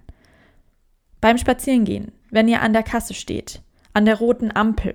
[1.20, 3.60] Beim Spazierengehen, wenn ihr an der Kasse steht,
[3.92, 4.94] an der roten Ampel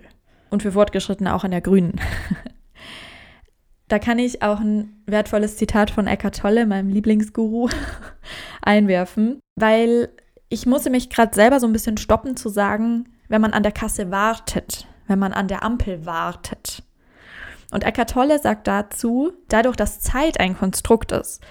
[0.50, 2.00] und für Fortgeschrittene auch an der grünen.
[3.88, 7.70] da kann ich auch ein wertvolles Zitat von Eckhart Tolle, meinem Lieblingsguru,
[8.62, 10.10] einwerfen, weil
[10.54, 13.72] ich musste mich gerade selber so ein bisschen stoppen zu sagen, wenn man an der
[13.72, 16.84] Kasse wartet, wenn man an der Ampel wartet.
[17.72, 21.42] Und Eckhart Tolle sagt dazu, dadurch, dass Zeit ein Konstrukt ist,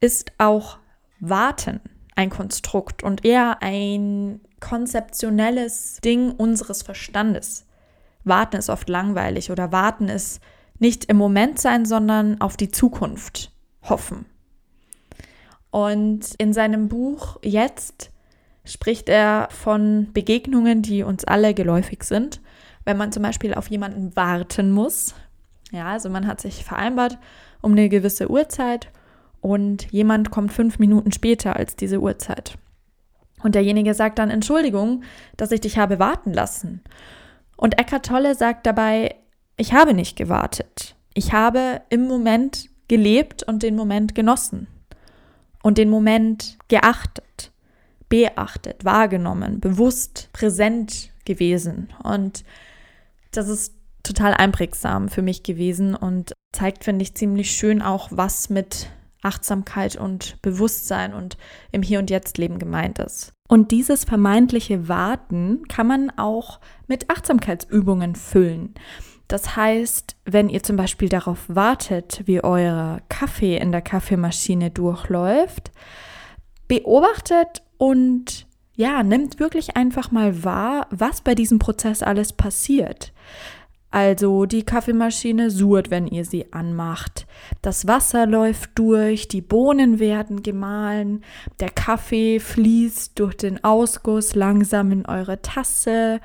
[0.00, 0.76] ist auch
[1.18, 1.80] Warten
[2.14, 7.64] ein Konstrukt und eher ein konzeptionelles Ding unseres Verstandes.
[8.22, 10.42] Warten ist oft langweilig oder warten ist
[10.78, 13.50] nicht im Moment sein, sondern auf die Zukunft
[13.88, 14.26] hoffen.
[15.70, 18.11] Und in seinem Buch Jetzt
[18.64, 22.40] spricht er von Begegnungen, die uns alle geläufig sind
[22.84, 25.14] wenn man zum Beispiel auf jemanden warten muss.
[25.70, 27.18] Ja, also man hat sich vereinbart
[27.60, 28.90] um eine gewisse Uhrzeit
[29.40, 32.58] und jemand kommt fünf Minuten später als diese Uhrzeit.
[33.42, 35.02] Und derjenige sagt dann Entschuldigung,
[35.36, 36.82] dass ich dich habe warten lassen.
[37.56, 39.16] Und Eckart Tolle sagt dabei,
[39.56, 40.96] ich habe nicht gewartet.
[41.14, 44.66] Ich habe im Moment gelebt und den Moment genossen
[45.62, 47.51] und den Moment geachtet,
[48.12, 51.88] beachtet, wahrgenommen, bewusst präsent gewesen.
[52.02, 52.44] Und
[53.30, 58.50] das ist total einprägsam für mich gewesen und zeigt, finde ich, ziemlich schön auch, was
[58.50, 58.90] mit
[59.22, 61.38] Achtsamkeit und Bewusstsein und
[61.70, 63.32] im Hier und Jetzt Leben gemeint ist.
[63.48, 68.74] Und dieses vermeintliche Warten kann man auch mit Achtsamkeitsübungen füllen.
[69.26, 75.72] Das heißt, wenn ihr zum Beispiel darauf wartet, wie euer Kaffee in der Kaffeemaschine durchläuft,
[76.68, 83.12] beobachtet und ja, nimmt wirklich einfach mal wahr, was bei diesem Prozess alles passiert.
[83.90, 87.26] Also die Kaffeemaschine surrt, wenn ihr sie anmacht.
[87.60, 91.24] Das Wasser läuft durch, die Bohnen werden gemahlen,
[91.58, 96.20] der Kaffee fließt durch den Ausguss langsam in eure Tasse.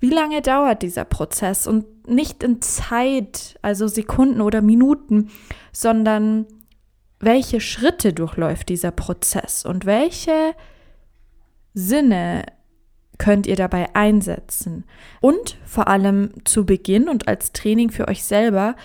[0.00, 1.66] Wie lange dauert dieser Prozess?
[1.66, 5.30] Und nicht in Zeit, also Sekunden oder Minuten,
[5.72, 6.44] sondern
[7.20, 10.54] welche Schritte durchläuft dieser Prozess und welche
[11.74, 12.44] Sinne
[13.18, 14.84] könnt ihr dabei einsetzen?
[15.20, 18.76] Und vor allem zu Beginn und als Training für euch selber,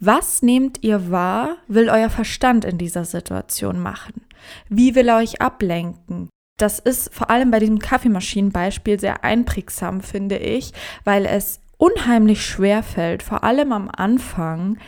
[0.00, 4.22] was nehmt ihr wahr, will euer Verstand in dieser Situation machen?
[4.68, 6.28] Wie will er euch ablenken?
[6.58, 10.72] Das ist vor allem bei diesem Kaffeemaschinenbeispiel sehr einprägsam, finde ich,
[11.04, 14.78] weil es unheimlich schwer fällt, vor allem am Anfang,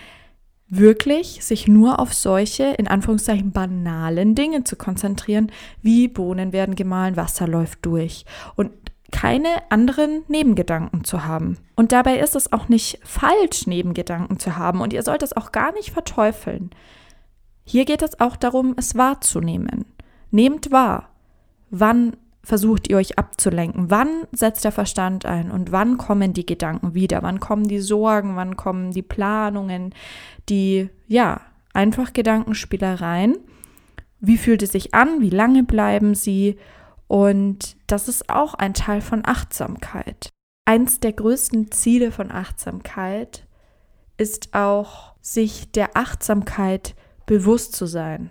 [0.68, 5.50] wirklich sich nur auf solche, in Anführungszeichen, banalen Dinge zu konzentrieren,
[5.82, 8.70] wie Bohnen werden gemahlen, Wasser läuft durch und
[9.10, 11.56] keine anderen Nebengedanken zu haben.
[11.76, 15.52] Und dabei ist es auch nicht falsch, Nebengedanken zu haben und ihr sollt es auch
[15.52, 16.70] gar nicht verteufeln.
[17.64, 19.86] Hier geht es auch darum, es wahrzunehmen.
[20.30, 21.08] Nehmt wahr,
[21.70, 22.16] wann
[22.48, 23.90] versucht ihr euch abzulenken?
[23.90, 27.22] Wann setzt der Verstand ein und wann kommen die Gedanken wieder?
[27.22, 28.36] Wann kommen die Sorgen?
[28.36, 29.94] Wann kommen die Planungen?
[30.48, 31.42] Die, ja,
[31.74, 33.36] einfach Gedankenspielereien.
[34.20, 35.20] Wie fühlt es sich an?
[35.20, 36.56] Wie lange bleiben sie?
[37.06, 40.30] Und das ist auch ein Teil von Achtsamkeit.
[40.64, 43.46] Eins der größten Ziele von Achtsamkeit
[44.16, 46.94] ist auch, sich der Achtsamkeit
[47.26, 48.30] bewusst zu sein.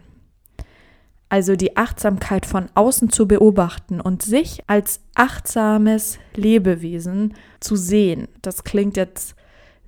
[1.29, 8.27] Also die Achtsamkeit von außen zu beobachten und sich als achtsames Lebewesen zu sehen.
[8.41, 9.35] Das klingt jetzt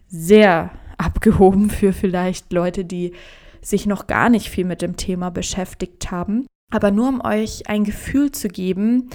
[0.08, 3.14] sehr abgehoben für vielleicht Leute, die
[3.62, 6.46] sich noch gar nicht viel mit dem Thema beschäftigt haben.
[6.72, 9.10] Aber nur um euch ein Gefühl zu geben,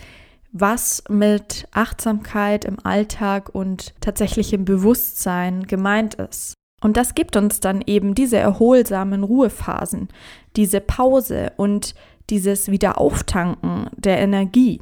[0.52, 6.54] was mit Achtsamkeit im Alltag und tatsächlichem Bewusstsein gemeint ist.
[6.80, 10.08] Und das gibt uns dann eben diese erholsamen Ruhephasen,
[10.54, 11.94] diese Pause und
[12.30, 14.80] dieses Wiederauftanken der Energie,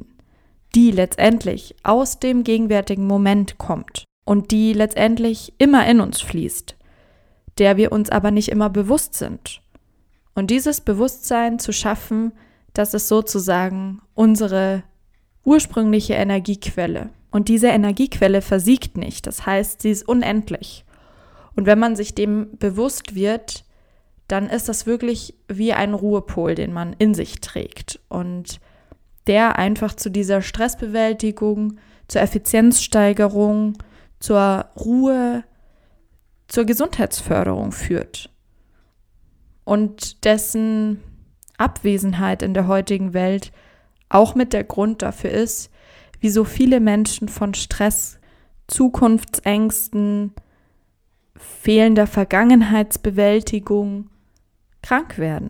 [0.75, 6.75] die letztendlich aus dem gegenwärtigen Moment kommt und die letztendlich immer in uns fließt,
[7.57, 9.61] der wir uns aber nicht immer bewusst sind.
[10.35, 12.31] Und dieses Bewusstsein zu schaffen,
[12.73, 14.83] das ist sozusagen unsere
[15.43, 17.09] ursprüngliche Energiequelle.
[17.29, 20.85] Und diese Energiequelle versiegt nicht, das heißt, sie ist unendlich.
[21.55, 23.63] Und wenn man sich dem bewusst wird,
[24.33, 27.99] dann ist das wirklich wie ein Ruhepol, den man in sich trägt.
[28.09, 28.59] Und
[29.27, 31.77] der einfach zu dieser Stressbewältigung,
[32.07, 33.77] zur Effizienzsteigerung,
[34.19, 35.43] zur Ruhe,
[36.47, 38.31] zur Gesundheitsförderung führt.
[39.65, 40.99] Und dessen
[41.59, 43.51] Abwesenheit in der heutigen Welt
[44.09, 45.69] auch mit der Grund dafür ist,
[46.21, 48.17] wieso viele Menschen von Stress,
[48.65, 50.33] Zukunftsängsten,
[51.37, 54.09] fehlender Vergangenheitsbewältigung
[54.83, 55.49] krank werden.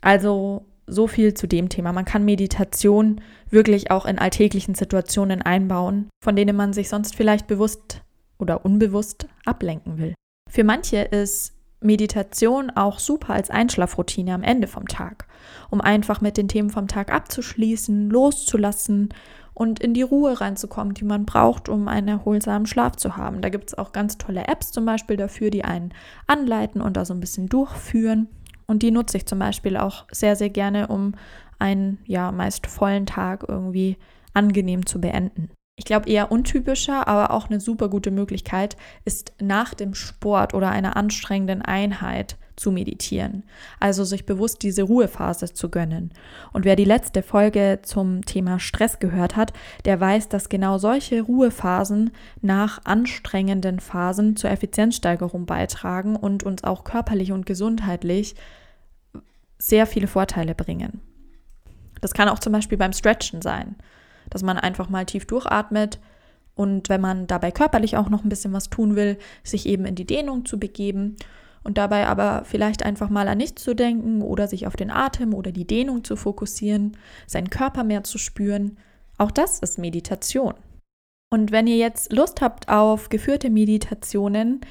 [0.00, 1.92] Also so viel zu dem Thema.
[1.92, 7.46] Man kann Meditation wirklich auch in alltäglichen Situationen einbauen, von denen man sich sonst vielleicht
[7.46, 8.02] bewusst
[8.38, 10.14] oder unbewusst ablenken will.
[10.50, 15.26] Für manche ist Meditation auch super als Einschlafroutine am Ende vom Tag,
[15.70, 19.10] um einfach mit den Themen vom Tag abzuschließen, loszulassen
[19.54, 23.40] und in die Ruhe reinzukommen, die man braucht, um einen erholsamen Schlaf zu haben.
[23.40, 25.92] Da gibt es auch ganz tolle Apps zum Beispiel dafür, die einen
[26.26, 28.28] anleiten und da so ein bisschen durchführen.
[28.70, 31.14] Und die nutze ich zum Beispiel auch sehr, sehr gerne, um
[31.58, 33.96] einen ja meist vollen Tag irgendwie
[34.32, 35.50] angenehm zu beenden.
[35.74, 40.70] Ich glaube, eher untypischer, aber auch eine super gute Möglichkeit ist nach dem Sport oder
[40.70, 43.42] einer anstrengenden Einheit zu meditieren.
[43.80, 46.12] Also sich bewusst diese Ruhephase zu gönnen.
[46.52, 49.52] Und wer die letzte Folge zum Thema Stress gehört hat,
[49.84, 52.10] der weiß, dass genau solche Ruhephasen
[52.40, 58.36] nach anstrengenden Phasen zur Effizienzsteigerung beitragen und uns auch körperlich und gesundheitlich
[59.60, 61.00] sehr viele Vorteile bringen.
[62.00, 63.76] Das kann auch zum Beispiel beim Stretchen sein,
[64.30, 66.00] dass man einfach mal tief durchatmet
[66.54, 69.94] und wenn man dabei körperlich auch noch ein bisschen was tun will, sich eben in
[69.94, 71.16] die Dehnung zu begeben
[71.62, 75.34] und dabei aber vielleicht einfach mal an nichts zu denken oder sich auf den Atem
[75.34, 76.96] oder die Dehnung zu fokussieren,
[77.26, 78.78] seinen Körper mehr zu spüren.
[79.18, 80.54] Auch das ist Meditation.
[81.32, 84.62] Und wenn ihr jetzt Lust habt auf geführte Meditationen,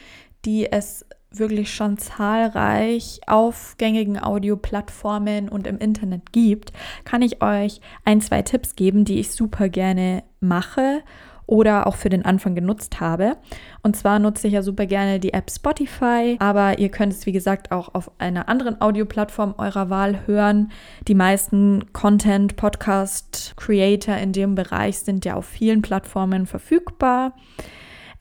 [0.45, 6.73] die es wirklich schon zahlreich auf gängigen Audioplattformen und im Internet gibt,
[7.03, 11.03] kann ich euch ein, zwei Tipps geben, die ich super gerne mache
[11.49, 13.38] oder auch für den Anfang genutzt habe.
[13.82, 17.32] Und zwar nutze ich ja super gerne die App Spotify, aber ihr könnt es wie
[17.32, 20.71] gesagt auch auf einer anderen Audioplattform eurer Wahl hören.
[21.07, 27.34] Die meisten Content Podcast Creator in dem Bereich sind ja auf vielen Plattformen verfügbar.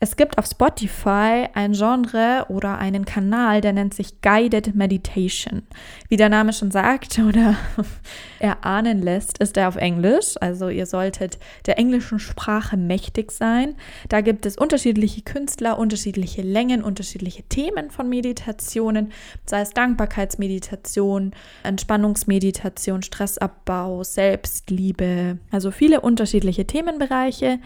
[0.01, 5.63] Es gibt auf Spotify ein Genre oder einen Kanal, der nennt sich Guided Meditation.
[6.07, 7.57] Wie der Name schon sagt oder
[8.39, 10.35] erahnen lässt, ist er auf Englisch.
[10.39, 13.75] Also ihr solltet der englischen Sprache mächtig sein.
[14.07, 19.11] Da gibt es unterschiedliche Künstler, unterschiedliche Längen, unterschiedliche Themen von Meditationen,
[19.45, 21.33] sei es Dankbarkeitsmeditation,
[21.63, 25.39] Entspannungsmeditation, Stressabbau, Selbstliebe.
[25.51, 27.59] Also viele unterschiedliche Themenbereiche.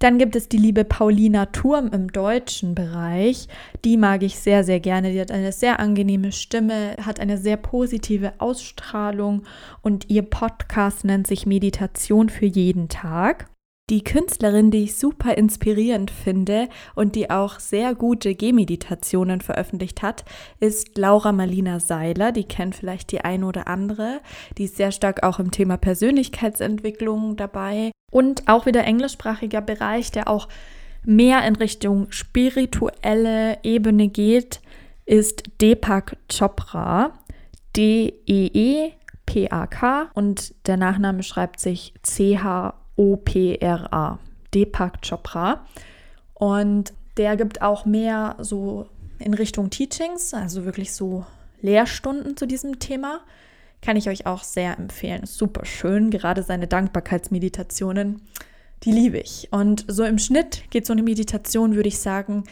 [0.00, 3.48] Dann gibt es die liebe Paulina Turm im deutschen Bereich.
[3.84, 5.12] Die mag ich sehr, sehr gerne.
[5.12, 9.44] Die hat eine sehr angenehme Stimme, hat eine sehr positive Ausstrahlung
[9.82, 13.48] und ihr Podcast nennt sich Meditation für jeden Tag.
[13.90, 20.24] Die Künstlerin, die ich super inspirierend finde und die auch sehr gute Gehmeditationen veröffentlicht hat,
[20.58, 22.32] ist Laura Marlina Seiler.
[22.32, 24.22] Die kennt vielleicht die eine oder andere.
[24.56, 27.90] Die ist sehr stark auch im Thema Persönlichkeitsentwicklung dabei.
[28.10, 30.48] Und auch wieder englischsprachiger Bereich, der auch
[31.04, 34.62] mehr in Richtung spirituelle Ebene geht,
[35.04, 37.12] ist Deepak Chopra.
[37.76, 38.90] D-E-E-P-A-K
[40.14, 42.83] und der Nachname schreibt sich C-H-O.
[42.96, 44.18] OPRA,
[44.52, 45.64] Deepak Chopra.
[46.34, 48.88] Und der gibt auch mehr so
[49.18, 51.24] in Richtung Teachings, also wirklich so
[51.62, 53.20] Lehrstunden zu diesem Thema.
[53.80, 55.26] Kann ich euch auch sehr empfehlen.
[55.26, 56.10] Super schön.
[56.10, 58.22] Gerade seine Dankbarkeitsmeditationen,
[58.82, 59.48] die liebe ich.
[59.50, 62.44] Und so im Schnitt geht so eine Meditation, würde ich sagen,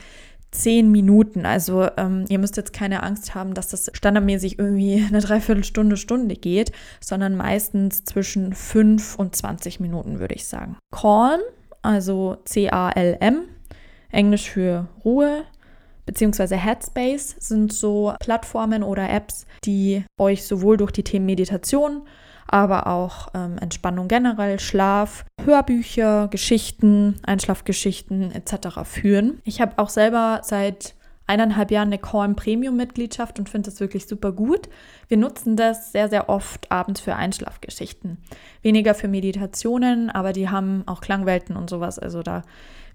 [0.52, 1.44] zehn Minuten.
[1.44, 6.36] Also ähm, ihr müsst jetzt keine Angst haben, dass das standardmäßig irgendwie eine Dreiviertelstunde, Stunde
[6.36, 10.76] geht, sondern meistens zwischen fünf und 20 Minuten, würde ich sagen.
[10.92, 11.40] Calm,
[11.80, 13.42] also C-A-L-M,
[14.10, 15.44] Englisch für Ruhe,
[16.06, 22.02] beziehungsweise Headspace sind so Plattformen oder Apps, die euch sowohl durch die Themen Meditation,
[22.52, 28.84] aber auch ähm, Entspannung generell, Schlaf, Hörbücher, Geschichten, Einschlafgeschichten etc.
[28.84, 29.40] führen.
[29.44, 30.94] Ich habe auch selber seit
[31.26, 34.68] eineinhalb Jahren eine Calm Premium-Mitgliedschaft und finde das wirklich super gut.
[35.08, 38.18] Wir nutzen das sehr, sehr oft abends für Einschlafgeschichten.
[38.60, 41.98] Weniger für Meditationen, aber die haben auch Klangwelten und sowas.
[41.98, 42.42] Also da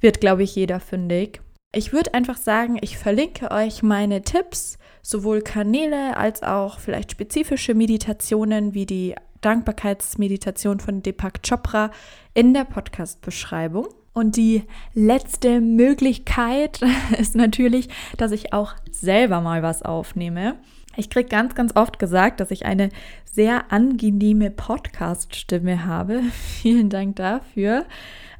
[0.02, 1.42] wird, glaube ich, jeder fündig.
[1.74, 7.74] Ich würde einfach sagen, ich verlinke euch meine Tipps, sowohl Kanäle als auch vielleicht spezifische
[7.74, 11.92] Meditationen wie die Dankbarkeitsmeditation von Deepak Chopra
[12.34, 13.88] in der Podcast-Beschreibung.
[14.14, 14.64] Und die
[14.94, 16.80] letzte Möglichkeit
[17.20, 20.56] ist natürlich, dass ich auch selber mal was aufnehme.
[20.96, 22.90] Ich kriege ganz, ganz oft gesagt, dass ich eine
[23.32, 26.22] sehr angenehme Podcast-Stimme habe.
[26.62, 27.86] Vielen Dank dafür.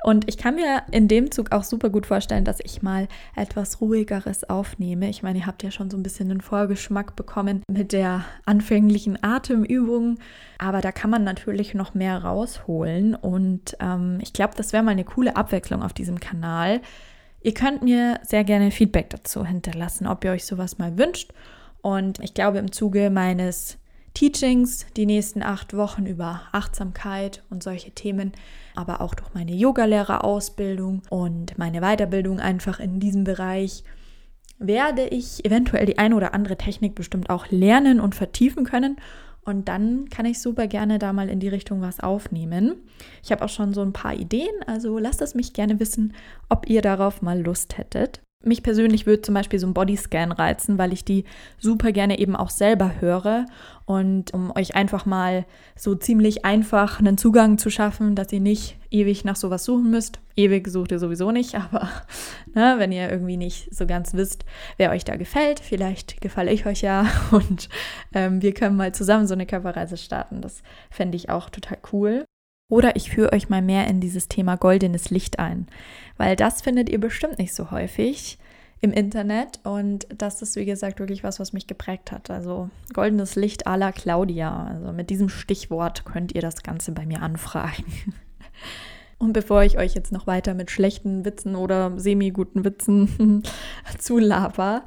[0.04, 3.82] Und ich kann mir in dem Zug auch super gut vorstellen, dass ich mal etwas
[3.82, 5.10] ruhigeres aufnehme.
[5.10, 9.22] Ich meine, ihr habt ja schon so ein bisschen einen Vorgeschmack bekommen mit der anfänglichen
[9.24, 10.20] Atemübung,
[10.60, 13.16] aber da kann man natürlich noch mehr rausholen.
[13.16, 16.82] Und ähm, ich glaube, das wäre mal eine coole Abwechslung auf diesem Kanal.
[17.42, 21.34] Ihr könnt mir sehr gerne Feedback dazu hinterlassen, ob ihr euch sowas mal wünscht.
[21.82, 23.78] Und ich glaube, im Zuge meines
[24.18, 28.32] Teachings die nächsten acht Wochen über Achtsamkeit und solche Themen,
[28.74, 33.84] aber auch durch meine Yogalehrerausbildung und meine Weiterbildung einfach in diesem Bereich
[34.58, 38.96] werde ich eventuell die eine oder andere Technik bestimmt auch lernen und vertiefen können.
[39.46, 42.74] Und dann kann ich super gerne da mal in die Richtung was aufnehmen.
[43.22, 46.16] Ich habe auch schon so ein paar Ideen, also lasst es mich gerne wissen,
[46.50, 48.22] ob ihr darauf mal Lust hättet.
[48.44, 51.26] Mich persönlich würde zum Beispiel so ein Bodyscan reizen, weil ich die
[51.58, 53.48] super gerne eben auch selber höre.
[53.86, 58.78] Und um euch einfach mal so ziemlich einfach einen Zugang zu schaffen, dass ihr nicht
[58.92, 60.20] ewig nach sowas suchen müsst.
[60.36, 61.90] Ewig sucht ihr sowieso nicht, aber
[62.54, 64.46] ne, wenn ihr irgendwie nicht so ganz wisst,
[64.78, 67.70] wer euch da gefällt, vielleicht gefalle ich euch ja und
[68.14, 70.42] ähm, wir können mal zusammen so eine Körperreise starten.
[70.42, 70.62] Das
[70.92, 72.27] fände ich auch total cool.
[72.70, 75.68] Oder ich führe euch mal mehr in dieses Thema goldenes Licht ein,
[76.18, 78.38] weil das findet ihr bestimmt nicht so häufig
[78.82, 82.30] im Internet und das ist, wie gesagt, wirklich was, was mich geprägt hat.
[82.30, 84.66] Also goldenes Licht à la Claudia.
[84.66, 87.86] Also mit diesem Stichwort könnt ihr das Ganze bei mir anfragen.
[89.20, 93.42] Und bevor ich euch jetzt noch weiter mit schlechten Witzen oder semi-guten Witzen
[93.98, 94.84] zulaber,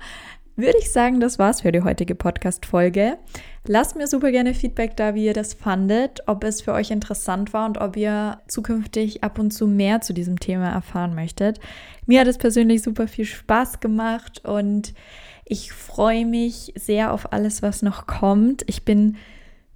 [0.61, 3.19] würde ich sagen, das war's für die heutige Podcast-Folge.
[3.67, 7.53] Lasst mir super gerne Feedback da, wie ihr das fandet, ob es für euch interessant
[7.53, 11.61] war und ob ihr zukünftig ab und zu mehr zu diesem Thema erfahren möchtet.
[12.07, 14.95] Mir hat es persönlich super viel Spaß gemacht und
[15.45, 18.63] ich freue mich sehr auf alles, was noch kommt.
[18.67, 19.17] Ich bin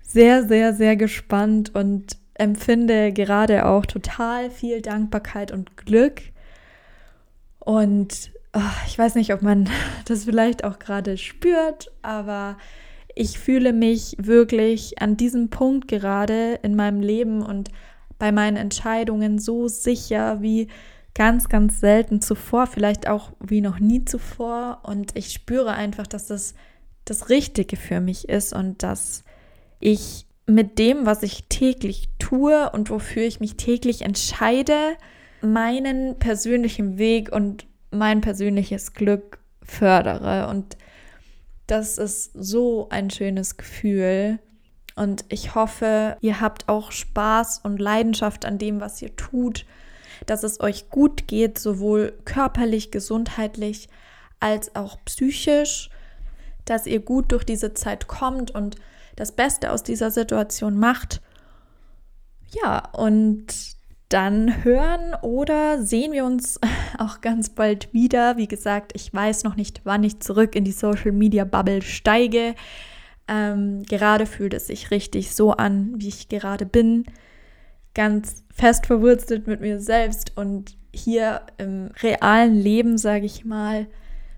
[0.00, 6.22] sehr, sehr, sehr gespannt und empfinde gerade auch total viel Dankbarkeit und Glück.
[7.58, 8.30] Und
[8.86, 9.68] ich weiß nicht, ob man
[10.06, 12.56] das vielleicht auch gerade spürt, aber
[13.14, 17.70] ich fühle mich wirklich an diesem Punkt gerade in meinem Leben und
[18.18, 20.68] bei meinen Entscheidungen so sicher wie
[21.14, 24.80] ganz, ganz selten zuvor, vielleicht auch wie noch nie zuvor.
[24.82, 26.54] Und ich spüre einfach, dass das
[27.04, 29.24] das Richtige für mich ist und dass
[29.78, 34.96] ich mit dem, was ich täglich tue und wofür ich mich täglich entscheide,
[35.40, 40.48] meinen persönlichen Weg und mein persönliches Glück fördere.
[40.48, 40.76] Und
[41.66, 44.38] das ist so ein schönes Gefühl.
[44.96, 49.66] Und ich hoffe, ihr habt auch Spaß und Leidenschaft an dem, was ihr tut,
[50.26, 53.88] dass es euch gut geht, sowohl körperlich, gesundheitlich
[54.40, 55.90] als auch psychisch,
[56.64, 58.76] dass ihr gut durch diese Zeit kommt und
[59.16, 61.20] das Beste aus dieser Situation macht.
[62.62, 63.73] Ja, und
[64.14, 66.60] dann hören oder sehen wir uns
[66.98, 68.36] auch ganz bald wieder.
[68.36, 72.54] Wie gesagt, ich weiß noch nicht, wann ich zurück in die Social Media Bubble steige.
[73.26, 77.06] Ähm, gerade fühlt es sich richtig so an, wie ich gerade bin.
[77.92, 83.88] Ganz fest verwurzelt mit mir selbst und hier im realen Leben, sage ich mal,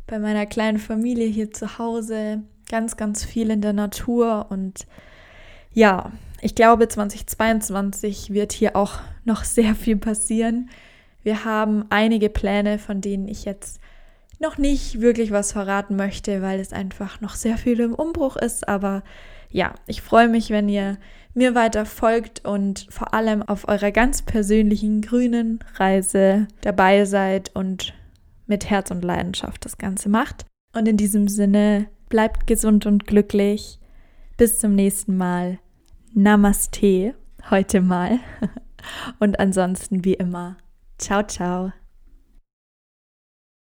[0.06, 4.86] bei meiner kleinen Familie hier zu Hause, ganz, ganz viel in der Natur und
[5.72, 10.70] ja, ich glaube, 2022 wird hier auch noch sehr viel passieren.
[11.22, 13.80] Wir haben einige Pläne, von denen ich jetzt
[14.38, 18.68] noch nicht wirklich was verraten möchte, weil es einfach noch sehr viel im Umbruch ist.
[18.68, 19.02] Aber
[19.50, 20.98] ja, ich freue mich, wenn ihr
[21.34, 27.94] mir weiter folgt und vor allem auf eurer ganz persönlichen grünen Reise dabei seid und
[28.46, 30.46] mit Herz und Leidenschaft das Ganze macht.
[30.74, 33.78] Und in diesem Sinne, bleibt gesund und glücklich.
[34.36, 35.58] Bis zum nächsten Mal.
[36.14, 37.14] Namaste
[37.50, 38.18] heute mal.
[39.18, 40.56] Und ansonsten wie immer.
[40.98, 41.72] Ciao, ciao.